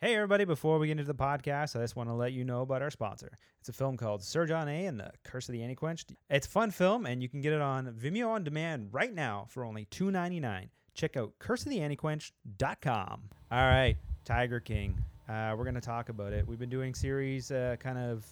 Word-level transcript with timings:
Hey, 0.00 0.14
everybody, 0.14 0.44
before 0.44 0.78
we 0.78 0.86
get 0.86 0.92
into 0.92 1.02
the 1.02 1.14
podcast, 1.14 1.74
I 1.74 1.80
just 1.80 1.96
want 1.96 2.08
to 2.08 2.14
let 2.14 2.32
you 2.32 2.44
know 2.44 2.60
about 2.62 2.82
our 2.82 2.90
sponsor. 2.90 3.36
It's 3.58 3.68
a 3.68 3.72
film 3.72 3.96
called 3.96 4.22
Sir 4.22 4.46
John 4.46 4.68
A. 4.68 4.86
and 4.86 5.00
the 5.00 5.10
Curse 5.24 5.48
of 5.48 5.54
the 5.54 5.62
Anti-Quenched. 5.62 6.12
It's 6.30 6.46
a 6.46 6.50
fun 6.50 6.70
film, 6.70 7.04
and 7.04 7.20
you 7.20 7.28
can 7.28 7.40
get 7.40 7.52
it 7.52 7.60
on 7.60 7.92
Vimeo 7.92 8.28
on 8.28 8.44
demand 8.44 8.90
right 8.92 9.12
now 9.12 9.46
for 9.48 9.64
only 9.64 9.86
$2.99. 9.86 10.68
Check 10.94 11.16
out 11.16 11.32
curseoftheantiquenched.com. 11.40 13.22
All 13.50 13.58
right, 13.58 13.96
Tiger 14.24 14.60
King. 14.60 14.96
Uh, 15.28 15.56
we're 15.58 15.64
going 15.64 15.74
to 15.74 15.80
talk 15.80 16.10
about 16.10 16.32
it. 16.32 16.46
We've 16.46 16.60
been 16.60 16.70
doing 16.70 16.94
series 16.94 17.50
uh, 17.50 17.74
kind 17.80 17.98
of 17.98 18.24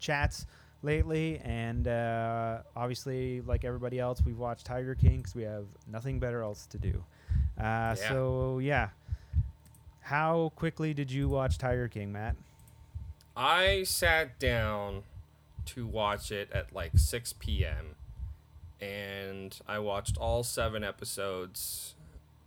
chats 0.00 0.46
lately, 0.82 1.40
and 1.44 1.86
uh, 1.86 2.62
obviously, 2.74 3.42
like 3.42 3.64
everybody 3.64 4.00
else, 4.00 4.20
we've 4.26 4.38
watched 4.40 4.66
Tiger 4.66 4.96
King 4.96 5.18
because 5.18 5.36
we 5.36 5.44
have 5.44 5.66
nothing 5.86 6.18
better 6.18 6.42
else 6.42 6.66
to 6.66 6.78
do. 6.78 7.04
Uh, 7.60 7.94
So, 7.94 8.58
yeah. 8.58 8.88
How 10.12 10.52
quickly 10.56 10.92
did 10.92 11.10
you 11.10 11.26
watch 11.26 11.56
Tiger 11.56 11.88
King, 11.88 12.12
Matt? 12.12 12.36
I 13.34 13.82
sat 13.84 14.38
down 14.38 15.04
to 15.64 15.86
watch 15.86 16.30
it 16.30 16.50
at 16.52 16.74
like 16.74 16.98
6 16.98 17.32
p.m. 17.38 17.96
and 18.78 19.58
I 19.66 19.78
watched 19.78 20.18
all 20.18 20.42
seven 20.42 20.84
episodes 20.84 21.94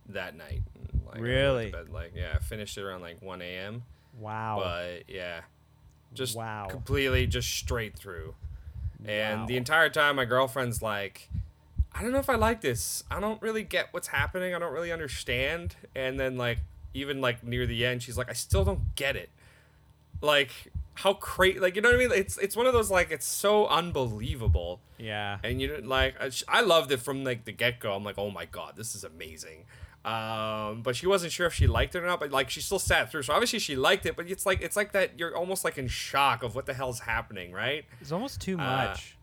that 0.08 0.36
night. 0.36 0.62
Like, 1.06 1.16
I 1.16 1.18
went 1.18 1.18
to 1.18 1.22
Really? 1.22 1.70
bed, 1.72 1.88
like 1.90 2.12
yeah, 2.14 2.34
I 2.36 2.38
finished 2.38 2.78
it 2.78 2.84
around 2.84 3.00
like 3.00 3.20
1 3.20 3.42
a.m. 3.42 3.82
Wow. 4.16 4.60
But 4.62 5.10
yeah, 5.12 5.40
just 6.14 6.36
Wow. 6.36 6.68
completely 6.70 7.26
just 7.26 7.52
straight 7.52 7.98
through. 7.98 8.36
And 9.04 9.40
Wow. 9.40 9.46
the 9.48 9.56
entire 9.56 9.90
time, 9.90 10.14
my 10.14 10.24
girlfriend's 10.24 10.82
like, 10.82 11.30
I 11.90 12.02
don't 12.02 12.12
know 12.12 12.20
if 12.20 12.30
I 12.30 12.36
like 12.36 12.60
this. 12.60 13.02
I 13.10 13.18
don't 13.18 13.42
really 13.42 13.64
get 13.64 13.88
what's 13.92 14.06
happening. 14.06 14.54
I 14.54 14.60
don't 14.60 14.72
really 14.72 14.92
understand. 14.92 15.74
And 15.96 16.20
then, 16.20 16.36
like, 16.36 16.58
even 16.96 17.20
like 17.20 17.42
near 17.44 17.66
the 17.66 17.84
end, 17.86 18.02
she's 18.02 18.16
like, 18.18 18.28
I 18.30 18.34
still 18.34 18.64
don't 18.64 18.94
get 18.96 19.16
it. 19.16 19.30
Like, 20.22 20.50
how 20.94 21.12
crazy, 21.12 21.58
like, 21.60 21.76
you 21.76 21.82
know 21.82 21.90
what 21.90 21.96
I 21.96 21.98
mean? 22.08 22.10
It's 22.12 22.38
it's 22.38 22.56
one 22.56 22.66
of 22.66 22.72
those, 22.72 22.90
like, 22.90 23.10
it's 23.10 23.26
so 23.26 23.66
unbelievable. 23.66 24.80
yeah. 24.98 25.38
And 25.44 25.60
you 25.60 25.68
know, 25.68 25.86
like, 25.86 26.14
I, 26.48 26.62
loved 26.62 26.90
it 26.90 26.98
from 27.00 27.22
like 27.24 27.44
the 27.44 27.52
get 27.52 27.80
go. 27.80 27.92
I'm 27.94 28.02
like, 28.04 28.16
oh 28.18 28.30
my 28.30 28.46
god, 28.46 28.76
this 28.76 28.94
is 28.94 29.04
amazing. 29.04 29.64
Um, 30.06 30.82
but 30.82 30.94
she 30.96 31.06
wasn't 31.06 31.32
sure 31.32 31.46
if 31.48 31.52
she 31.54 31.66
liked 31.66 31.94
it 31.96 32.02
or 32.02 32.06
not. 32.06 32.20
But 32.20 32.30
like, 32.30 32.48
she 32.48 32.60
still 32.60 32.78
sat 32.78 33.10
through. 33.10 33.24
So 33.24 33.34
obviously 33.34 33.58
she 33.58 33.74
liked 33.76 34.06
it. 34.06 34.16
But 34.16 34.30
it's 34.30 34.46
like 34.46 34.62
it's 34.62 34.76
like 34.76 34.92
that. 34.92 35.18
You're 35.18 35.36
almost 35.36 35.64
like 35.64 35.78
in 35.78 35.88
shock 35.88 36.42
of 36.42 36.54
what 36.54 36.64
the 36.66 36.74
hell's 36.74 37.00
happening, 37.00 37.52
right? 37.52 37.84
It's 38.00 38.12
almost 38.12 38.40
too 38.40 38.54
Uh, 38.54 38.62
much. 38.62 39.16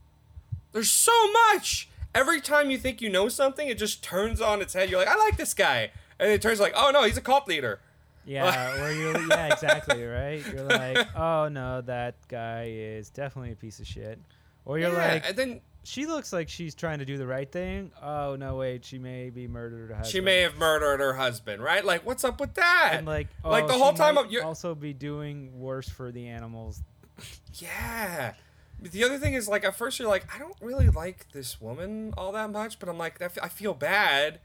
There's 0.74 0.92
so 0.92 1.14
much. 1.32 1.88
Every 2.14 2.42
time 2.42 2.70
you 2.70 2.78
think 2.78 3.02
you 3.02 3.10
know 3.10 3.30
something, 3.30 3.68
it 3.68 3.78
just 3.80 4.04
turns 4.04 4.42
on 4.42 4.62
its 4.62 4.74
head. 4.74 4.90
You're 4.90 5.00
like, 5.00 5.08
I 5.08 5.16
like 5.16 5.38
this 5.38 5.54
guy, 5.56 5.92
and 6.20 6.30
it 6.32 6.42
turns 6.42 6.60
like, 6.60 6.74
oh 6.76 6.92
no, 6.92 7.04
he's 7.04 7.18
a 7.18 7.22
cult 7.22 7.48
leader. 7.48 7.80
yeah, 8.26 8.80
where 8.80 8.94
you're 8.94 9.20
yeah, 9.28 9.54
exactly, 9.54 10.04
right? 10.04 10.44
You're 10.48 10.64
like, 10.80 11.14
"Oh 11.16 11.50
no, 11.50 11.82
that 11.82 12.16
guy 12.28 12.72
is 12.74 13.10
definitely 13.10 13.52
a 13.52 13.56
piece 13.56 13.80
of 13.80 13.88
shit." 13.88 14.20
Or 14.66 14.80
you're 14.80 14.92
yeah, 14.94 15.14
like, 15.14 15.28
and 15.28 15.36
then 15.38 15.62
"She 15.84 16.06
looks 16.06 16.32
like 16.32 16.48
she's 16.48 16.74
trying 16.74 17.00
to 17.00 17.06
do 17.06 17.18
the 17.18 17.28
right 17.28 17.52
thing." 17.52 17.92
Oh 18.02 18.38
no, 18.38 18.56
wait, 18.56 18.86
she 18.86 18.98
may 18.98 19.30
be 19.30 19.46
murdered 19.48 19.90
her 19.90 19.96
husband. 19.96 20.12
she 20.12 20.22
may 20.22 20.40
have 20.40 20.56
murdered 20.58 21.02
her 21.02 21.14
husband, 21.14 21.62
right? 21.62 21.84
Like, 21.84 22.06
what's 22.06 22.24
up 22.24 22.40
with 22.40 22.54
that? 22.54 22.92
and 22.94 23.06
like, 23.06 23.28
oh, 23.44 23.50
like 23.50 23.68
the 23.68 23.74
whole 23.74 23.94
time 23.94 24.18
of 24.18 24.32
you're 24.32 24.46
also 24.46 24.74
be 24.74 24.94
doing 24.94 25.60
worse 25.60 25.90
for 25.90 26.12
the 26.12 26.28
animals. 26.28 26.82
Yeah. 27.56 28.34
The 28.82 29.04
other 29.04 29.18
thing 29.18 29.34
is, 29.34 29.48
like, 29.48 29.64
at 29.64 29.76
first 29.76 30.00
you're 30.00 30.10
like, 30.10 30.26
I 30.34 30.40
don't 30.40 30.56
really 30.60 30.90
like 30.90 31.32
this 31.32 31.62
woman 31.62 32.14
all 32.18 32.32
that 32.34 32.50
much, 32.52 32.80
but 32.80 32.90
I'm 32.90 32.98
like, 32.98 33.22
I 33.22 33.48
feel 33.48 33.74
bad. 33.74 34.40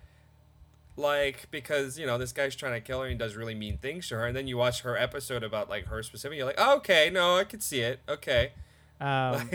Like, 0.99 1.47
because, 1.53 1.97
you 1.97 2.07
know, 2.07 2.19
this 2.19 2.33
guy's 2.33 2.57
trying 2.57 2.73
to 2.73 2.81
kill 2.81 3.03
her 3.03 3.07
and 3.07 3.19
does 3.19 3.37
really 3.37 3.55
mean 3.55 3.79
things 3.79 4.09
to 4.09 4.17
her. 4.17 4.27
And 4.27 4.37
then 4.37 4.49
you 4.49 4.57
watch 4.57 4.81
her 4.81 4.97
episode 4.97 5.45
about, 5.45 5.71
like, 5.71 5.87
her 5.87 6.03
specific. 6.03 6.37
You're 6.37 6.47
like, 6.47 6.59
oh, 6.59 6.77
okay, 6.79 7.09
no, 7.09 7.37
I 7.37 7.45
can 7.45 7.61
see 7.61 7.81
it. 7.81 8.01
Okay. 8.09 8.53
Um, 9.01 9.49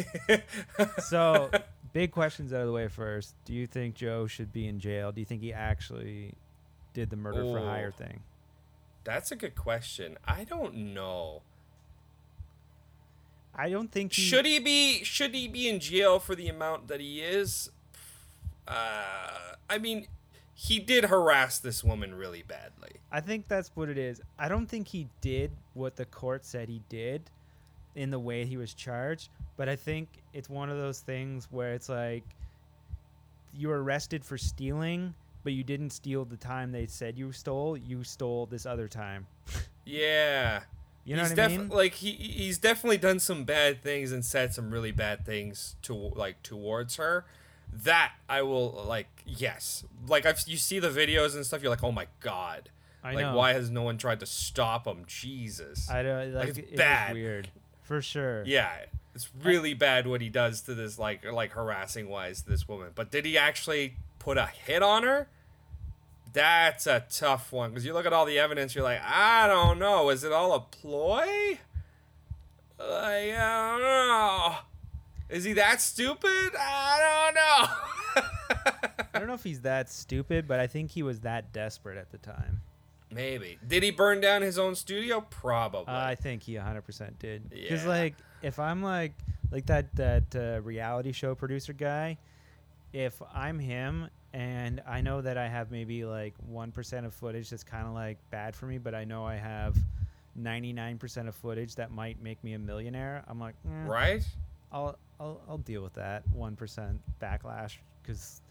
so 1.00 1.52
big 1.92 2.12
questions 2.12 2.54
out 2.54 2.62
of 2.62 2.68
the 2.68 2.74
way 2.74 2.88
first. 2.88 3.36
Do 3.44 3.54
you 3.54 3.68
think 3.68 3.96
Joe 3.96 4.26
should 4.26 4.54
be 4.54 4.68
in 4.68 4.80
jail? 4.80 5.12
Do 5.12 5.20
you 5.20 5.26
think 5.26 5.42
he 5.42 5.52
actually 5.52 6.34
did 6.94 7.10
the 7.10 7.18
murder 7.18 7.44
for 7.44 7.60
hire 7.60 7.92
thing? 7.92 8.22
That's 9.04 9.32
a 9.32 9.36
good 9.36 9.56
question. 9.56 10.18
I 10.26 10.46
don't 10.46 10.94
know. 10.94 11.42
I 13.54 13.70
don't 13.70 13.92
think 13.92 14.14
he 14.14 14.22
Should 14.22 14.46
he 14.46 14.60
be 14.60 15.04
should 15.04 15.36
he 15.36 15.48
be 15.48 15.70
in 15.70 15.80
jail 15.80 16.20
for 16.20 16.36
the 16.36 16.48
amount 16.48 16.88
that 16.88 17.00
he 17.00 17.20
is? 17.20 17.70
Uh, 18.68 19.56
I 19.70 19.78
mean, 19.78 20.08
he 20.56 20.80
did 20.80 21.06
harass 21.06 21.60
this 21.60 21.84
woman 21.84 22.16
really 22.16 22.44
badly. 22.44 22.92
I 23.12 23.20
think 23.22 23.48
that's 23.48 23.72
what 23.76 23.90
it 23.90 23.98
is. 23.98 24.22
I 24.38 24.48
don't 24.48 24.68
think 24.68 24.88
he 24.88 25.08
did 25.22 25.52
what 25.74 25.96
the 25.96 26.06
court 26.06 26.46
said 26.46 26.70
he 26.70 26.82
did 26.90 27.30
in 27.96 28.10
the 28.12 28.20
way 28.20 28.46
he 28.46 28.58
was 28.58 28.74
charged, 28.74 29.30
but 29.58 29.68
I 29.70 29.76
think 29.76 30.10
it's 30.34 30.50
one 30.50 30.70
of 30.70 30.78
those 30.78 31.00
things 31.00 31.48
where 31.52 31.74
it's 31.74 31.90
like 31.90 32.24
you 33.54 33.68
were 33.68 33.84
arrested 33.84 34.24
for 34.26 34.38
stealing, 34.38 35.14
but 35.44 35.54
you 35.54 35.64
didn't 35.64 35.92
steal 35.92 36.26
the 36.26 36.38
time 36.38 36.72
they 36.72 36.88
said 36.88 37.18
you 37.18 37.32
stole. 37.32 37.78
You 37.78 38.04
stole 38.04 38.46
this 38.46 38.66
other 38.66 38.88
time. 38.88 39.28
Yeah. 39.86 40.62
You 41.04 41.18
know 41.18 41.24
he's 41.24 41.32
what 41.32 41.40
I 41.40 41.48
defi- 41.50 41.58
mean? 41.58 41.68
Like 41.68 41.94
he 41.96 42.12
he's 42.12 42.58
definitely 42.58 42.96
done 43.00 43.20
some 43.20 43.44
bad 43.44 43.84
things 43.84 44.14
and 44.14 44.24
said 44.24 44.54
some 44.54 44.72
really 44.72 44.94
bad 44.94 45.26
things 45.26 45.76
to 45.82 45.94
like 45.94 46.42
towards 46.42 46.96
her. 46.96 47.26
That 47.72 48.14
I 48.30 48.42
will 48.42 48.84
like 48.88 49.08
yes. 49.26 49.84
Like 50.08 50.26
I've 50.26 50.42
you 50.48 50.58
see 50.58 50.80
the 50.80 50.90
videos 50.90 51.36
and 51.36 51.46
stuff. 51.46 51.62
You're 51.62 51.72
like, 51.72 51.84
oh 51.84 51.92
my 51.92 52.08
god. 52.20 52.70
I 53.04 53.14
like 53.14 53.26
know. 53.26 53.36
why 53.36 53.54
has 53.54 53.70
no 53.70 53.82
one 53.82 53.98
tried 53.98 54.22
to 54.22 54.26
stop 54.26 54.88
him? 54.88 55.04
Jesus. 55.08 55.90
I 55.90 56.04
don't 56.04 56.34
like 56.34 56.50
it's 56.50 56.58
it 56.58 56.76
bad. 56.76 57.14
weird 57.14 57.50
for 57.82 58.02
sure. 58.02 58.44
yeah, 58.46 58.70
it's 59.14 59.30
really 59.44 59.74
bad 59.74 60.08
what 60.08 60.22
he 60.22 60.30
does 60.30 60.62
to 60.62 60.74
this 60.74 60.98
like 60.98 61.30
like 61.30 61.52
harassing 61.52 62.08
wise 62.10 62.44
to 62.44 62.50
this 62.50 62.68
woman. 62.68 62.92
But 62.96 63.12
did 63.12 63.26
he 63.26 63.38
actually 63.38 63.96
put 64.20 64.38
a 64.38 64.46
hit 64.46 64.82
on 64.82 65.04
her? 65.04 65.28
That's 66.32 66.88
a 66.88 67.06
tough 67.12 67.52
one 67.52 67.70
because 67.70 67.86
you 67.86 67.94
look 67.94 68.06
at 68.06 68.14
all 68.14 68.26
the 68.26 68.40
evidence. 68.40 68.74
You're 68.74 68.84
like, 68.84 69.02
I 69.04 69.48
don't 69.48 69.78
know. 69.78 70.10
Is 70.10 70.24
it 70.24 70.32
all 70.32 70.54
a 70.54 70.62
ploy? 70.62 71.60
Like, 72.80 73.34
I 73.38 73.72
don't 73.72 73.82
know. 73.82 74.56
Is 75.34 75.44
he 75.44 75.54
that 75.54 75.82
stupid? 75.82 76.52
I 76.60 77.30
don't 77.34 77.36
know. 77.36 79.04
I 79.14 79.20
don't 79.20 79.28
know 79.28 79.34
if 79.34 79.44
he's 79.44 79.62
that 79.62 79.90
stupid, 79.90 80.48
but 80.48 80.60
I 80.60 80.68
think 80.68 80.92
he 80.92 81.02
was 81.04 81.22
that 81.22 81.52
desperate 81.52 81.98
at 81.98 82.12
the 82.12 82.20
time. 82.20 82.62
Maybe. 83.12 83.58
Did 83.68 83.84
he 83.84 83.92
burn 83.92 84.22
down 84.22 84.42
his 84.42 84.58
own 84.60 84.76
studio? 84.76 85.22
Probably. 85.22 85.94
Uh, 85.94 85.98
I 86.00 86.16
think 86.16 86.44
he 86.44 86.54
100% 86.54 87.20
did. 87.20 87.50
Because 87.50 87.84
Yeah. 87.84 87.88
like 87.90 88.16
if 88.42 88.60
I'm 88.60 88.82
like 88.84 89.14
like 89.52 89.66
that 89.68 89.96
that 89.96 90.36
uh, 90.36 90.62
reality 90.62 91.12
show 91.12 91.36
producer 91.36 91.74
guy, 91.74 92.18
if 92.92 93.22
I'm 93.34 93.60
him 93.60 94.10
and 94.34 94.82
I 94.88 95.02
know 95.02 95.22
that 95.22 95.38
I 95.38 95.48
have 95.48 95.72
maybe 95.72 96.06
like 96.06 96.34
1% 96.52 97.06
of 97.06 97.14
footage 97.14 97.50
that's 97.52 97.64
kind 97.64 97.86
of 97.88 97.94
like 97.94 98.18
bad 98.32 98.56
for 98.56 98.66
me, 98.66 98.78
but 98.80 98.94
I 98.96 99.04
know 99.04 99.26
I 99.26 99.36
have 99.36 99.76
99% 100.40 101.28
of 101.28 101.36
footage 101.36 101.76
that 101.76 101.92
might 101.92 102.22
make 102.22 102.44
me 102.44 102.54
a 102.54 102.60
millionaire, 102.60 103.24
I'm 103.28 103.40
like, 103.40 103.56
eh, 103.68 103.86
right? 103.88 104.24
I'll 104.72 104.98
I'll 105.24 105.42
I'll 105.48 105.58
deal 105.58 105.82
with 105.82 105.94
that 105.94 106.24
1% 106.30 106.98
backlash 107.22 107.78
cuz 108.04 108.42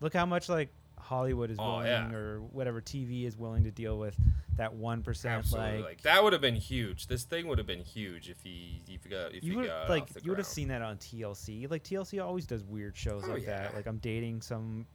look 0.00 0.12
how 0.12 0.26
much 0.26 0.48
like 0.48 0.70
Hollywood 0.98 1.50
is 1.50 1.58
Oh, 1.60 1.74
willing 1.76 1.86
yeah. 1.86 2.12
or 2.12 2.40
whatever 2.40 2.80
TV 2.80 3.26
is 3.26 3.36
willing 3.36 3.62
to 3.64 3.70
deal 3.70 3.98
with 3.98 4.16
that 4.56 4.74
1% 4.74 5.04
Absolutely. 5.30 5.76
like 5.76 5.84
Like, 5.84 6.00
that 6.02 6.24
would 6.24 6.32
have 6.32 6.42
been 6.42 6.56
huge. 6.56 7.06
This 7.06 7.24
thing 7.24 7.46
would 7.46 7.58
have 7.58 7.66
been 7.66 7.82
huge 7.84 8.28
if 8.28 8.40
he 8.42 8.82
if 8.88 9.04
he 9.04 9.10
got 9.10 9.34
if 9.34 9.44
you 9.44 9.50
he 9.52 9.56
would 9.58 9.66
got 9.68 9.88
like 9.88 10.08
you 10.24 10.30
would 10.32 10.38
have 10.38 10.46
seen 10.46 10.68
that 10.68 10.82
on 10.82 10.96
TLC. 10.98 11.70
Like 11.70 11.84
TLC 11.84 12.20
always 12.24 12.46
does 12.46 12.64
weird 12.64 12.96
shows 12.96 13.24
Oh, 13.26 13.32
like 13.32 13.46
that. 13.46 13.74
Like 13.74 13.86
I'm 13.86 13.98
dating 13.98 14.40
some 14.42 14.86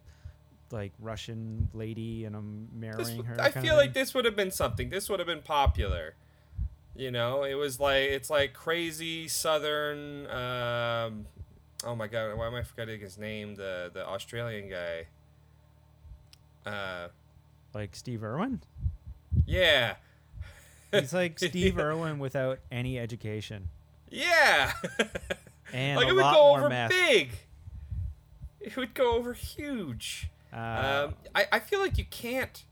like 0.71 0.91
Russian 0.99 1.69
lady 1.73 2.25
and 2.25 2.35
I'm 2.35 2.67
marrying 2.73 3.17
w- 3.17 3.23
her. 3.23 3.39
I 3.39 3.51
feel 3.51 3.75
like 3.75 3.93
this 3.93 4.13
would 4.13 4.25
have 4.25 4.35
been 4.35 4.51
something. 4.51 4.89
This 4.89 5.09
would 5.09 5.19
have 5.19 5.27
been 5.27 5.41
popular. 5.43 6.15
You 7.01 7.09
know, 7.09 7.43
it 7.43 7.55
was 7.55 7.79
like 7.79 8.03
it's 8.03 8.29
like 8.29 8.53
crazy 8.53 9.27
southern. 9.27 10.27
Um, 10.27 11.25
oh 11.83 11.95
my 11.95 12.05
god, 12.05 12.37
why 12.37 12.45
am 12.45 12.53
I 12.53 12.61
forgetting 12.61 12.99
his 13.01 13.17
name? 13.17 13.55
The 13.55 13.89
the 13.91 14.05
Australian 14.05 14.69
guy. 14.69 15.07
Uh, 16.63 17.07
like 17.73 17.95
Steve 17.95 18.23
Irwin. 18.23 18.61
yeah, 19.47 19.95
He's 20.91 21.11
like 21.11 21.39
Steve 21.39 21.79
Irwin 21.79 22.19
without 22.19 22.59
any 22.71 22.99
education 22.99 23.69
yeah. 24.11 24.73
and 25.73 25.97
like 25.97 26.05
a 26.05 26.09
it 26.09 26.13
would 26.13 26.21
lot 26.21 26.35
go 26.35 26.55
over 26.55 26.69
meth. 26.69 26.91
big. 26.91 27.31
It 28.59 28.75
would 28.75 28.93
go 28.93 29.15
over 29.15 29.33
huge. 29.33 30.29
Uh, 30.53 31.07
Um, 31.07 31.15
I, 31.33 31.47
I 31.53 31.59
feel 31.59 31.79
like 31.79 31.97
you 31.97 32.05
can't 32.05 32.63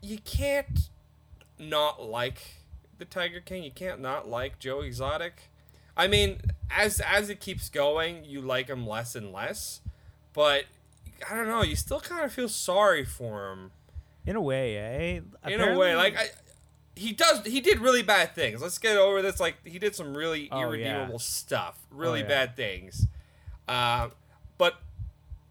you 0.00 0.18
can't 0.18 0.90
not 1.62 2.02
like 2.02 2.38
the 2.98 3.04
Tiger 3.04 3.40
King. 3.40 3.62
You 3.62 3.70
can't 3.70 4.00
not 4.00 4.28
like 4.28 4.58
Joe 4.58 4.80
Exotic. 4.80 5.50
I 5.96 6.06
mean, 6.08 6.40
as 6.70 7.00
as 7.00 7.28
it 7.30 7.40
keeps 7.40 7.68
going, 7.68 8.24
you 8.24 8.40
like 8.40 8.68
him 8.68 8.86
less 8.86 9.14
and 9.14 9.32
less. 9.32 9.80
But 10.32 10.64
I 11.28 11.34
don't 11.36 11.48
know. 11.48 11.62
You 11.62 11.76
still 11.76 12.00
kind 12.00 12.24
of 12.24 12.32
feel 12.32 12.48
sorry 12.48 13.04
for 13.04 13.50
him 13.52 13.70
in 14.26 14.36
a 14.36 14.40
way, 14.40 14.76
eh? 14.76 15.20
in 15.50 15.60
a 15.60 15.76
way. 15.76 15.94
Like 15.94 16.16
I, 16.18 16.26
he 16.96 17.12
does 17.12 17.44
he 17.44 17.60
did 17.60 17.80
really 17.80 18.02
bad 18.02 18.34
things. 18.34 18.62
Let's 18.62 18.78
get 18.78 18.96
over 18.96 19.20
this. 19.22 19.40
Like 19.40 19.56
he 19.66 19.78
did 19.78 19.94
some 19.94 20.16
really 20.16 20.48
Oh, 20.50 20.60
irredeemable 20.60 21.14
yeah. 21.14 21.18
stuff, 21.18 21.78
really 21.90 22.20
yeah. 22.20 22.28
bad 22.28 22.56
things. 22.56 23.06
Uh, 23.68 24.08
but 24.58 24.74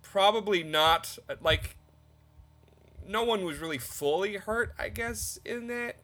probably 0.02 0.64
not 0.64 1.18
like 1.42 1.76
no 3.08 3.24
one 3.24 3.44
was 3.44 3.60
really 3.60 3.78
fully 3.78 4.36
hurt. 4.36 4.74
I 4.78 4.90
guess 4.90 5.40
in 5.46 5.68
that. 5.68 5.98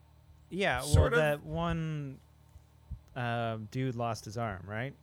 Yeah, 0.49 0.81
well, 0.93 1.07
of. 1.07 1.15
that 1.15 1.43
one 1.45 2.19
uh, 3.15 3.57
dude 3.71 3.95
lost 3.95 4.25
his 4.25 4.37
arm, 4.37 4.63
right? 4.65 4.93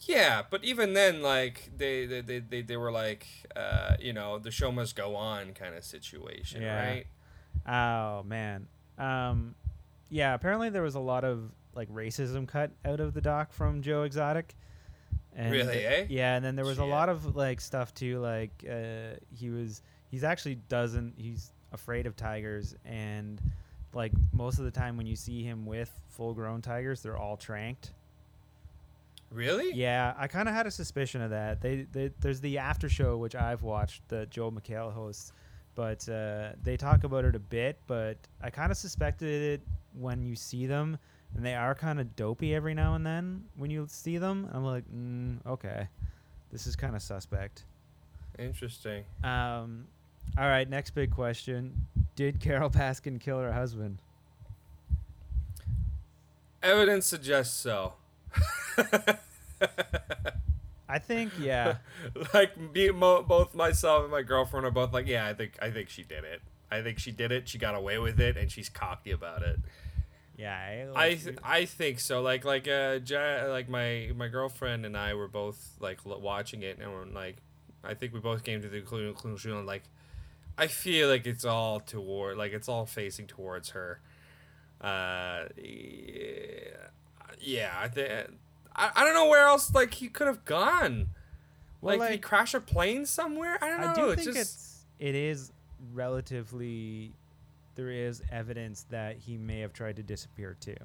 Yeah, 0.00 0.42
but 0.50 0.64
even 0.64 0.92
then, 0.92 1.22
like 1.22 1.70
they 1.76 2.06
they, 2.06 2.20
they, 2.20 2.38
they, 2.40 2.62
they 2.62 2.76
were 2.76 2.92
like, 2.92 3.26
uh, 3.56 3.96
you 4.00 4.12
know, 4.12 4.38
the 4.38 4.50
show 4.50 4.70
must 4.70 4.96
go 4.96 5.16
on 5.16 5.52
kind 5.52 5.74
of 5.74 5.84
situation, 5.84 6.62
Yeah. 6.62 6.86
right? 6.86 7.06
Oh 7.66 8.22
man. 8.24 8.66
Um, 8.98 9.54
yeah. 10.10 10.34
Apparently 10.34 10.68
there 10.70 10.82
was 10.82 10.94
a 10.94 11.00
lot 11.00 11.24
of 11.24 11.50
like 11.74 11.88
racism 11.92 12.46
cut 12.46 12.70
out 12.84 13.00
of 13.00 13.14
the 13.14 13.20
doc 13.20 13.52
from 13.52 13.80
Joe 13.82 14.02
Exotic. 14.02 14.54
And 15.36 15.50
Really, 15.50 15.84
eh? 15.84 16.06
Yeah, 16.08 16.36
and 16.36 16.44
then 16.44 16.54
there 16.54 16.64
was 16.64 16.78
a 16.78 16.84
lot 16.84 17.08
of 17.08 17.34
like 17.34 17.60
stuff 17.60 17.92
too. 17.94 18.18
Like 18.20 18.64
uh, 18.70 19.16
he 19.34 19.50
was, 19.50 19.82
he's 20.10 20.24
actually 20.24 20.56
doesn't. 20.68 21.14
He's 21.16 21.52
afraid 21.72 22.06
of 22.06 22.16
tigers, 22.16 22.74
and 22.84 23.40
like 23.92 24.12
most 24.32 24.58
of 24.58 24.64
the 24.64 24.70
time 24.70 24.96
when 24.96 25.06
you 25.06 25.16
see 25.16 25.42
him 25.42 25.66
with 25.66 25.90
full-grown 26.10 26.62
tigers, 26.62 27.02
they're 27.02 27.16
all 27.16 27.36
tranked. 27.36 27.92
Really? 29.30 29.72
Yeah, 29.72 30.14
I 30.16 30.28
kind 30.28 30.48
of 30.48 30.54
had 30.54 30.66
a 30.66 30.70
suspicion 30.70 31.20
of 31.20 31.30
that. 31.30 31.60
They, 31.60 31.86
they 31.92 32.10
there's 32.20 32.40
the 32.40 32.58
after 32.58 32.88
show 32.88 33.16
which 33.16 33.34
I've 33.34 33.62
watched 33.62 34.08
that 34.08 34.30
Joel 34.30 34.52
McHale 34.52 34.92
hosts, 34.92 35.32
but 35.74 36.08
uh, 36.08 36.50
they 36.62 36.76
talk 36.76 37.02
about 37.02 37.24
it 37.24 37.34
a 37.34 37.40
bit. 37.40 37.78
But 37.88 38.16
I 38.40 38.50
kind 38.50 38.70
of 38.70 38.78
suspected 38.78 39.60
it 39.60 39.60
when 39.98 40.24
you 40.24 40.36
see 40.36 40.66
them, 40.66 40.98
and 41.36 41.44
they 41.44 41.54
are 41.54 41.74
kind 41.74 41.98
of 41.98 42.14
dopey 42.14 42.54
every 42.54 42.74
now 42.74 42.94
and 42.94 43.04
then 43.04 43.44
when 43.56 43.70
you 43.70 43.86
see 43.88 44.18
them. 44.18 44.48
I'm 44.52 44.64
like, 44.64 44.84
mm, 44.94 45.44
okay, 45.46 45.88
this 46.52 46.68
is 46.68 46.76
kind 46.76 46.94
of 46.94 47.02
suspect. 47.02 47.64
Interesting. 48.38 49.04
Um, 49.24 49.86
all 50.38 50.48
right, 50.48 50.68
next 50.68 50.90
big 50.90 51.10
question: 51.10 51.86
Did 52.16 52.40
Carole 52.40 52.70
Baskin 52.70 53.20
kill 53.20 53.38
her 53.38 53.52
husband? 53.52 53.98
Evidence 56.62 57.06
suggests 57.06 57.54
so. 57.56 57.94
I 60.88 60.98
think 60.98 61.32
yeah. 61.38 61.76
like 62.32 62.58
me, 62.58 62.90
mo- 62.90 63.22
both 63.22 63.54
myself 63.54 64.02
and 64.02 64.12
my 64.12 64.22
girlfriend 64.22 64.66
are 64.66 64.70
both 64.70 64.92
like, 64.92 65.06
yeah, 65.06 65.26
I 65.26 65.34
think 65.34 65.58
I 65.60 65.70
think 65.70 65.88
she 65.88 66.02
did 66.02 66.24
it. 66.24 66.40
I 66.70 66.82
think 66.82 66.98
she 66.98 67.10
did 67.12 67.32
it. 67.32 67.48
She 67.48 67.58
got 67.58 67.74
away 67.74 67.98
with 67.98 68.20
it, 68.20 68.36
and 68.36 68.50
she's 68.50 68.68
cocky 68.68 69.10
about 69.10 69.42
it. 69.42 69.58
Yeah, 70.36 70.88
I, 70.94 71.06
I 71.06 71.14
th- 71.14 71.38
I 71.44 71.64
think 71.64 72.00
so. 72.00 72.20
Like 72.22 72.44
like 72.44 72.66
uh 72.66 72.98
ja- 73.06 73.46
like 73.48 73.68
my 73.68 74.10
my 74.16 74.28
girlfriend 74.28 74.84
and 74.84 74.96
I 74.96 75.14
were 75.14 75.28
both 75.28 75.76
like 75.80 76.00
l- 76.06 76.20
watching 76.20 76.62
it, 76.62 76.78
and 76.80 76.92
we're 76.92 77.04
like, 77.06 77.36
I 77.84 77.94
think 77.94 78.12
we 78.12 78.20
both 78.20 78.42
came 78.42 78.60
to 78.62 78.68
the 78.68 78.80
conclusion 78.80 79.64
like, 79.64 79.84
I 80.56 80.66
feel 80.68 81.08
like 81.08 81.26
it's 81.26 81.44
all 81.44 81.80
toward 81.80 82.36
like 82.36 82.52
it's 82.52 82.68
all 82.68 82.86
facing 82.86 83.26
towards 83.26 83.70
her. 83.70 84.00
Uh, 84.80 85.46
yeah, 87.40 87.74
I 87.78 87.88
think. 87.88 88.10
I, 88.76 88.90
I 88.94 89.04
don't 89.04 89.14
know 89.14 89.28
where 89.28 89.46
else 89.46 89.72
like 89.74 89.94
he 89.94 90.08
could 90.08 90.26
have 90.26 90.44
gone. 90.44 91.08
Well, 91.80 91.98
like, 91.98 92.00
did 92.08 92.12
he 92.12 92.16
like- 92.18 92.22
crash 92.22 92.54
a 92.54 92.60
plane 92.60 93.06
somewhere? 93.06 93.58
I 93.62 93.68
don't 93.68 93.80
know. 93.80 93.88
I 93.90 93.94
do 93.94 94.08
it's 94.10 94.24
think 94.24 94.36
just 94.36 94.50
it's 94.54 94.84
it 94.98 95.14
is 95.14 95.52
relatively 95.92 97.12
there 97.74 97.90
is 97.90 98.22
evidence 98.30 98.86
that 98.90 99.16
he 99.16 99.36
may 99.36 99.60
have 99.60 99.72
tried 99.72 99.96
to 99.96 100.02
disappear 100.02 100.56
too. 100.60 100.76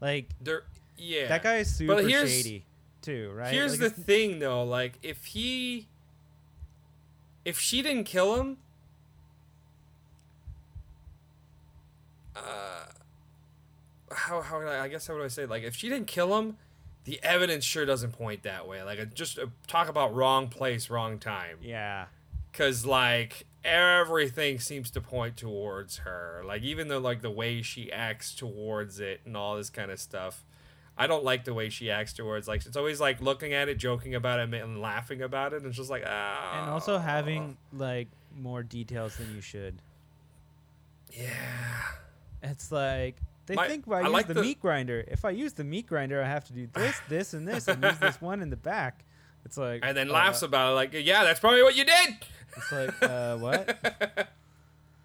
Like 0.00 0.28
there. 0.40 0.64
Yeah, 1.00 1.28
that 1.28 1.42
guy 1.44 1.56
is 1.58 1.72
super 1.74 2.08
shady 2.08 2.64
too, 3.02 3.30
right? 3.32 3.52
Here's 3.52 3.80
Like, 3.80 3.94
the 3.94 4.02
thing, 4.02 4.40
though. 4.40 4.64
Like, 4.64 4.98
if 5.00 5.26
he, 5.26 5.86
if 7.44 7.56
she 7.60 7.82
didn't 7.82 8.02
kill 8.04 8.34
him, 8.34 8.58
uh, 12.44 14.14
how 14.14 14.40
how 14.40 14.60
I, 14.60 14.84
I 14.84 14.88
guess 14.88 15.06
how 15.06 15.14
would 15.14 15.24
I 15.24 15.28
say? 15.28 15.46
Like, 15.46 15.62
if 15.62 15.76
she 15.76 15.88
didn't 15.88 16.06
kill 16.06 16.38
him, 16.38 16.56
the 17.04 17.20
evidence 17.22 17.64
sure 17.64 17.84
doesn't 17.86 18.12
point 18.12 18.42
that 18.42 18.66
way. 18.68 18.82
Like, 18.82 18.98
it 18.98 19.14
just 19.14 19.38
uh, 19.38 19.46
talk 19.66 19.88
about 19.88 20.14
wrong 20.14 20.48
place, 20.48 20.90
wrong 20.90 21.18
time. 21.18 21.58
yeah. 21.62 22.06
Cause 22.52 22.84
like 22.84 23.46
everything 23.62 24.58
seems 24.58 24.90
to 24.92 25.00
point 25.00 25.36
towards 25.36 25.98
her. 25.98 26.42
Like 26.44 26.62
even 26.62 26.88
though 26.88 26.98
like 26.98 27.22
the 27.22 27.30
way 27.30 27.62
she 27.62 27.92
acts 27.92 28.34
towards 28.34 28.98
it 28.98 29.20
and 29.24 29.36
all 29.36 29.56
this 29.56 29.70
kind 29.70 29.90
of 29.90 30.00
stuff. 30.00 30.44
I 30.96 31.06
don't 31.06 31.22
like 31.22 31.44
the 31.44 31.54
way 31.54 31.68
she 31.68 31.90
acts 31.92 32.12
towards 32.12 32.48
like 32.48 32.66
it's 32.66 32.76
always 32.76 33.00
like 33.00 33.20
looking 33.20 33.52
at 33.52 33.68
it, 33.68 33.76
joking 33.76 34.16
about 34.16 34.40
it, 34.40 34.52
and 34.52 34.80
laughing 34.80 35.22
about 35.22 35.52
it, 35.52 35.58
and 35.58 35.66
it's 35.66 35.76
just 35.76 35.90
like 35.90 36.02
ah. 36.04 36.62
And 36.62 36.70
also 36.70 36.98
having 36.98 37.56
like 37.72 38.08
more 38.36 38.64
details 38.64 39.16
than 39.16 39.32
you 39.32 39.40
should. 39.40 39.76
yeah. 41.12 41.28
It's 42.42 42.70
like 42.70 43.16
they 43.46 43.54
My- 43.54 43.68
think 43.68 43.84
I, 43.88 43.92
I 43.92 44.02
use 44.02 44.10
like 44.10 44.26
the, 44.26 44.34
the- 44.34 44.42
meat 44.42 44.60
grinder. 44.60 45.04
If 45.08 45.24
I 45.24 45.30
use 45.30 45.54
the 45.54 45.64
meat 45.64 45.86
grinder, 45.86 46.22
I 46.22 46.28
have 46.28 46.44
to 46.46 46.52
do 46.52 46.68
this, 46.72 47.00
this, 47.08 47.34
and 47.34 47.48
this, 47.48 47.66
and 47.68 47.82
use 47.82 47.98
this 47.98 48.20
one 48.20 48.40
in 48.40 48.50
the 48.50 48.56
back. 48.56 49.04
It's 49.44 49.56
like 49.56 49.84
And 49.84 49.96
then 49.96 50.10
uh, 50.10 50.14
laughs 50.14 50.42
about 50.42 50.72
it 50.72 50.74
like 50.74 50.92
yeah, 50.92 51.24
that's 51.24 51.40
probably 51.40 51.62
what 51.62 51.76
you 51.76 51.84
did. 51.84 52.16
It's 52.56 52.72
like 52.72 53.02
uh, 53.02 53.36
what? 53.36 54.28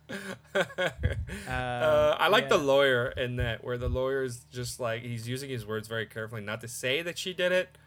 uh, 0.56 2.16
I 2.20 2.28
like 2.28 2.50
the 2.50 2.58
lawyer 2.58 3.08
in 3.10 3.38
that, 3.38 3.64
where 3.64 3.78
the 3.78 3.90
lawyer 3.90 4.24
is 4.24 4.46
just 4.52 4.80
like 4.80 5.04
he's 5.04 5.28
using 5.28 5.50
his 5.50 5.66
words 5.66 5.88
very 5.88 6.06
carefully, 6.06 6.42
not 6.42 6.62
to 6.62 6.68
say 6.68 7.02
that 7.02 7.18
she 7.18 7.34
did 7.34 7.52
it, 7.52 7.78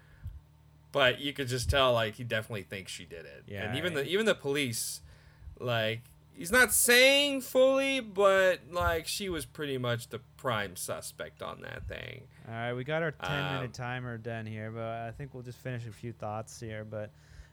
but 0.93 1.20
you 1.20 1.32
could 1.32 1.48
just 1.48 1.69
tell 1.69 1.93
like 1.93 2.14
he 2.14 2.25
definitely 2.25 2.62
thinks 2.62 2.93
she 2.93 3.04
did 3.04 3.26
it. 3.26 3.44
Yeah, 3.46 3.64
and 3.64 3.76
even 3.76 3.94
right. 3.94 4.04
the 4.04 4.10
even 4.10 4.26
the 4.26 4.34
police, 4.34 5.00
like 5.60 6.00
he's 6.36 6.52
not 6.52 6.72
saying 6.72 7.40
fully, 7.40 8.00
but 8.00 8.60
like 8.70 9.06
she 9.06 9.28
was 9.28 9.44
pretty 9.46 9.78
much 9.78 10.08
the 10.08 10.20
prime 10.36 10.76
suspect 10.76 11.42
on 11.42 11.62
that 11.62 11.86
thing. 11.88 12.22
All 12.48 12.54
right, 12.54 12.72
we 12.74 12.84
got 12.84 13.02
our 13.02 13.10
10 13.12 13.30
Um, 13.30 13.54
minute 13.54 13.74
timer 13.74 14.18
done 14.18 14.46
here, 14.46 14.70
but 14.70 14.82
I 14.84 15.10
think 15.16 15.34
we'll 15.34 15.42
just 15.42 15.58
finish 15.58 15.86
a 15.86 15.92
few 15.92 16.12
thoughts 16.12 16.60
here. 16.60 16.84
But 16.84 17.10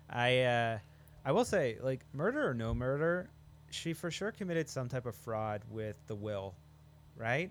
I, 0.09 0.41
uh, 0.41 0.79
I 1.25 1.31
will 1.31 1.45
say, 1.45 1.77
like, 1.81 2.01
murder 2.13 2.47
or 2.47 2.53
no 2.53 2.73
murder, 2.73 3.29
she 3.71 3.93
for 3.93 4.11
sure 4.11 4.31
committed 4.31 4.69
some 4.69 4.87
type 4.89 5.05
of 5.05 5.15
fraud 5.15 5.61
with 5.69 5.95
the 6.07 6.15
will, 6.15 6.53
right? 7.17 7.49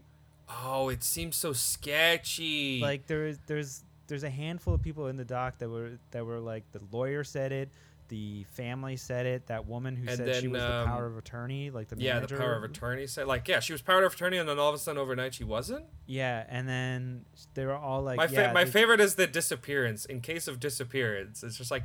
Oh, 0.62 0.88
it 0.90 1.02
seems 1.02 1.37
so 1.37 1.53
sketchy. 1.53 2.81
Like 2.81 3.06
there 3.06 3.27
is, 3.27 3.39
there's, 3.46 3.82
there's 4.06 4.22
a 4.24 4.31
handful 4.31 4.74
of 4.74 4.82
people 4.82 5.06
in 5.08 5.17
the 5.17 5.24
doc 5.24 5.58
that 5.58 5.69
were 5.70 5.93
that 6.10 6.27
were 6.27 6.39
like 6.41 6.65
the 6.72 6.81
lawyer 6.91 7.24
said 7.24 7.51
it, 7.53 7.70
the 8.13 8.45
family 8.51 8.99
said 8.99 9.25
it, 9.25 9.47
that 9.47 9.67
woman 9.67 9.97
who 9.97 10.07
And 10.07 10.19
said 10.19 10.35
she 10.35 10.43
then, 10.43 10.51
was 10.51 10.61
the 10.61 10.75
um, 10.81 10.87
power 10.87 11.07
of 11.07 11.17
attorney, 11.17 11.71
like 11.71 11.89
the 11.89 11.97
yeah, 11.99 12.21
the 12.21 12.29
power 12.37 12.55
of 12.55 12.63
attorney 12.63 13.07
said 13.07 13.27
like 13.27 13.49
yeah, 13.49 13.59
she 13.59 13.73
was 13.73 13.81
power 13.81 14.05
of 14.05 14.13
attorney, 14.13 14.37
and 14.37 14.47
then 14.47 14.59
all 14.59 14.69
of 14.69 14.75
a 14.75 14.79
sudden 14.79 15.01
overnight 15.01 15.33
she 15.33 15.45
wasn't. 15.45 15.87
Yeah, 16.05 16.45
and 16.51 16.69
then 16.69 17.25
they 17.55 17.65
were 17.65 17.75
all 17.75 18.03
like, 18.03 18.19
my 18.19 18.27
fa- 18.27 18.35
yeah, 18.35 18.53
my 18.53 18.67
favorite 18.67 19.01
is 19.01 19.15
the 19.15 19.27
disappearance. 19.27 20.05
In 20.05 20.21
case 20.21 20.47
of 20.47 20.61
disappearance, 20.61 21.43
it's 21.43 21.57
just 21.57 21.71
like 21.71 21.85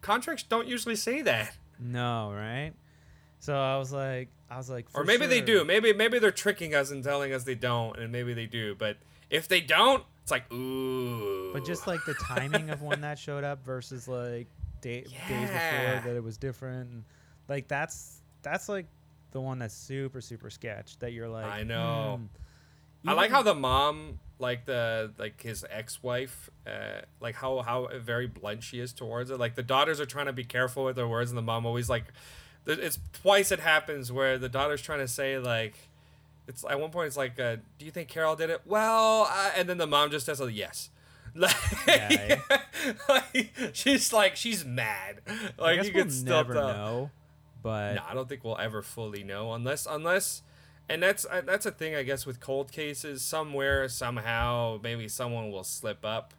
contracts 0.00 0.42
don't 0.42 0.66
usually 0.66 0.96
say 0.96 1.22
that, 1.22 1.56
No, 1.78 2.32
right? 2.34 2.72
So 3.38 3.56
I 3.56 3.76
was 3.78 3.92
like, 3.92 4.28
I 4.50 4.56
was 4.56 4.68
like, 4.68 4.86
or 4.92 5.04
maybe 5.04 5.26
they 5.26 5.40
do. 5.40 5.64
Maybe 5.64 5.92
maybe 5.92 6.18
they're 6.18 6.32
tricking 6.32 6.74
us 6.74 6.90
and 6.90 7.04
telling 7.04 7.32
us 7.32 7.44
they 7.44 7.54
don't, 7.54 7.96
and 7.96 8.10
maybe 8.10 8.34
they 8.34 8.46
do. 8.46 8.74
But 8.74 8.96
if 9.30 9.46
they 9.46 9.60
don't, 9.60 10.02
it's 10.22 10.32
like 10.32 10.52
ooh. 10.52 11.52
But 11.52 11.64
just 11.64 11.86
like 11.86 12.04
the 12.06 12.14
timing 12.14 12.70
of 12.70 12.82
when 12.82 13.02
that 13.02 13.20
showed 13.20 13.44
up 13.44 13.64
versus 13.64 14.08
like 14.08 14.48
day, 14.82 15.00
days 15.00 15.10
before 15.48 16.02
that 16.04 16.14
it 16.14 16.22
was 16.22 16.36
different, 16.36 16.90
and 16.90 17.04
like 17.48 17.68
that's 17.68 18.20
that's 18.42 18.68
like 18.68 18.86
the 19.30 19.40
one 19.40 19.58
that's 19.58 19.74
super 19.74 20.20
super 20.20 20.50
sketch 20.50 20.98
that 20.98 21.12
you're 21.12 21.28
like. 21.28 21.46
I 21.46 21.62
know. 21.62 22.20
hmm. 23.04 23.08
I 23.08 23.14
like 23.14 23.30
how 23.30 23.42
the 23.42 23.54
mom, 23.54 24.20
like 24.38 24.64
the 24.64 25.12
like 25.18 25.42
his 25.42 25.64
ex-wife, 25.68 26.50
uh, 26.66 27.00
like 27.20 27.34
how 27.34 27.60
how 27.62 27.88
very 28.00 28.26
blunt 28.26 28.62
she 28.62 28.78
is 28.78 28.92
towards 28.92 29.30
it. 29.30 29.38
Like 29.38 29.54
the 29.54 29.62
daughters 29.62 30.00
are 30.00 30.06
trying 30.06 30.26
to 30.26 30.32
be 30.32 30.44
careful 30.44 30.84
with 30.84 30.96
their 30.96 31.08
words, 31.08 31.30
and 31.30 31.38
the 31.38 31.42
mom 31.42 31.66
always 31.66 31.88
like, 31.88 32.04
it's 32.66 32.98
twice 33.12 33.50
it 33.50 33.60
happens 33.60 34.12
where 34.12 34.38
the 34.38 34.48
daughter's 34.48 34.82
trying 34.82 35.00
to 35.00 35.08
say 35.08 35.38
like, 35.38 35.74
it's 36.46 36.64
at 36.68 36.78
one 36.78 36.90
point 36.90 37.08
it's 37.08 37.16
like, 37.16 37.40
uh, 37.40 37.56
do 37.78 37.84
you 37.84 37.90
think 37.90 38.08
Carole 38.08 38.36
did 38.36 38.50
it? 38.50 38.60
Well, 38.64 39.26
uh, 39.28 39.50
and 39.56 39.68
then 39.68 39.78
the 39.78 39.86
mom 39.86 40.10
just 40.10 40.26
says 40.26 40.40
a 40.40 40.52
yes. 40.52 40.90
Like, 41.34 41.54
Yeah, 41.86 42.40
like, 43.08 43.52
she's 43.72 44.12
like 44.12 44.36
she's 44.36 44.64
mad. 44.64 45.20
I 45.26 45.50
Like 45.62 45.76
guess 45.76 45.86
you 45.88 45.92
we'll 45.94 46.04
could 46.04 46.12
still 46.12 46.36
never 46.36 46.54
tell. 46.54 46.68
know, 46.68 47.10
but 47.62 47.94
No, 47.94 48.02
I 48.08 48.14
don't 48.14 48.28
think 48.28 48.44
we'll 48.44 48.58
ever 48.58 48.82
fully 48.82 49.22
know 49.24 49.52
unless 49.54 49.86
unless 49.88 50.42
and 50.88 51.02
that's 51.02 51.24
uh, 51.24 51.42
that's 51.44 51.64
a 51.64 51.70
thing 51.70 51.94
I 51.94 52.02
guess 52.02 52.26
with 52.26 52.40
cold 52.40 52.70
cases 52.72 53.22
somewhere 53.22 53.88
somehow 53.88 54.78
maybe 54.82 55.08
someone 55.08 55.50
will 55.50 55.64
slip 55.64 56.04
up 56.04 56.34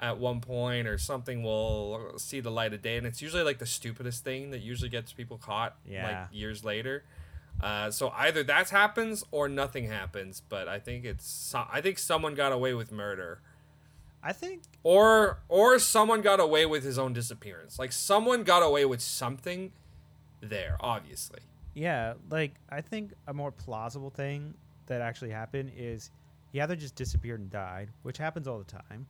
at 0.00 0.18
one 0.18 0.40
point 0.40 0.88
or 0.88 0.98
something 0.98 1.42
will 1.44 2.14
see 2.16 2.40
the 2.40 2.50
light 2.50 2.72
of 2.74 2.82
day 2.82 2.96
and 2.96 3.06
it's 3.06 3.22
usually 3.22 3.44
like 3.44 3.58
the 3.58 3.66
stupidest 3.66 4.24
thing 4.24 4.50
that 4.50 4.60
usually 4.60 4.88
gets 4.90 5.12
people 5.12 5.38
caught 5.38 5.76
Yeah. 5.88 6.08
like 6.08 6.28
years 6.32 6.64
later. 6.64 7.04
Uh, 7.62 7.88
so 7.88 8.10
either 8.16 8.42
that 8.42 8.70
happens 8.70 9.22
or 9.30 9.48
nothing 9.48 9.86
happens. 9.88 10.42
But 10.48 10.66
I 10.66 10.80
think 10.80 11.04
it's 11.04 11.54
I 11.54 11.80
think 11.80 11.98
someone 11.98 12.34
got 12.34 12.50
away 12.50 12.74
with 12.74 12.90
murder, 12.90 13.40
I 14.26 14.32
think 14.32 14.62
or 14.82 15.38
or 15.48 15.78
someone 15.78 16.22
got 16.22 16.40
away 16.40 16.64
with 16.66 16.82
his 16.82 16.98
own 16.98 17.12
disappearance. 17.12 17.78
Like 17.78 17.92
someone 17.92 18.42
got 18.42 18.62
away 18.62 18.84
with 18.86 19.02
something 19.02 19.72
there, 20.40 20.76
obviously. 20.80 21.40
Yeah, 21.74 22.14
like 22.30 22.54
I 22.70 22.80
think 22.80 23.12
a 23.26 23.34
more 23.34 23.52
plausible 23.52 24.10
thing 24.10 24.54
that 24.86 25.00
actually 25.02 25.30
happened 25.30 25.72
is 25.76 26.10
he 26.52 26.60
either 26.60 26.76
just 26.76 26.94
disappeared 26.94 27.40
and 27.40 27.50
died, 27.50 27.90
which 28.02 28.16
happens 28.18 28.46
all 28.48 28.58
the 28.58 28.64
time, 28.64 29.06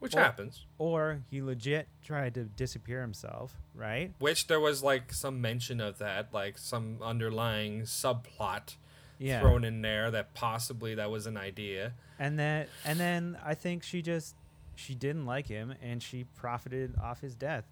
Which 0.00 0.14
Well- 0.14 0.24
happens. 0.24 0.66
or 0.78 1.22
he 1.30 1.40
legit 1.40 1.86
tried 2.02 2.34
to 2.34 2.44
disappear 2.44 3.00
himself, 3.02 3.56
right? 3.74 4.12
Which 4.18 4.48
there 4.48 4.58
was 4.60 4.82
like 4.82 5.12
some 5.12 5.40
mention 5.40 5.80
of 5.80 5.98
that, 5.98 6.34
like 6.34 6.58
some 6.58 6.98
underlying 7.00 7.82
subplot 7.82 8.76
Yeah. 9.18 9.40
thrown 9.40 9.64
in 9.64 9.80
there 9.82 10.10
that 10.10 10.34
possibly 10.34 10.94
that 10.96 11.10
was 11.10 11.26
an 11.26 11.36
idea. 11.36 11.94
And 12.18 12.38
then 12.38 12.66
and 12.84 12.98
then 12.98 13.38
I 13.44 13.54
think 13.54 13.82
she 13.84 14.02
just 14.02 14.34
she 14.74 14.94
didn't 14.94 15.26
like 15.26 15.46
him 15.46 15.74
and 15.82 16.02
she 16.02 16.24
profited 16.36 16.94
off 17.02 17.20
his 17.20 17.34
death. 17.34 17.64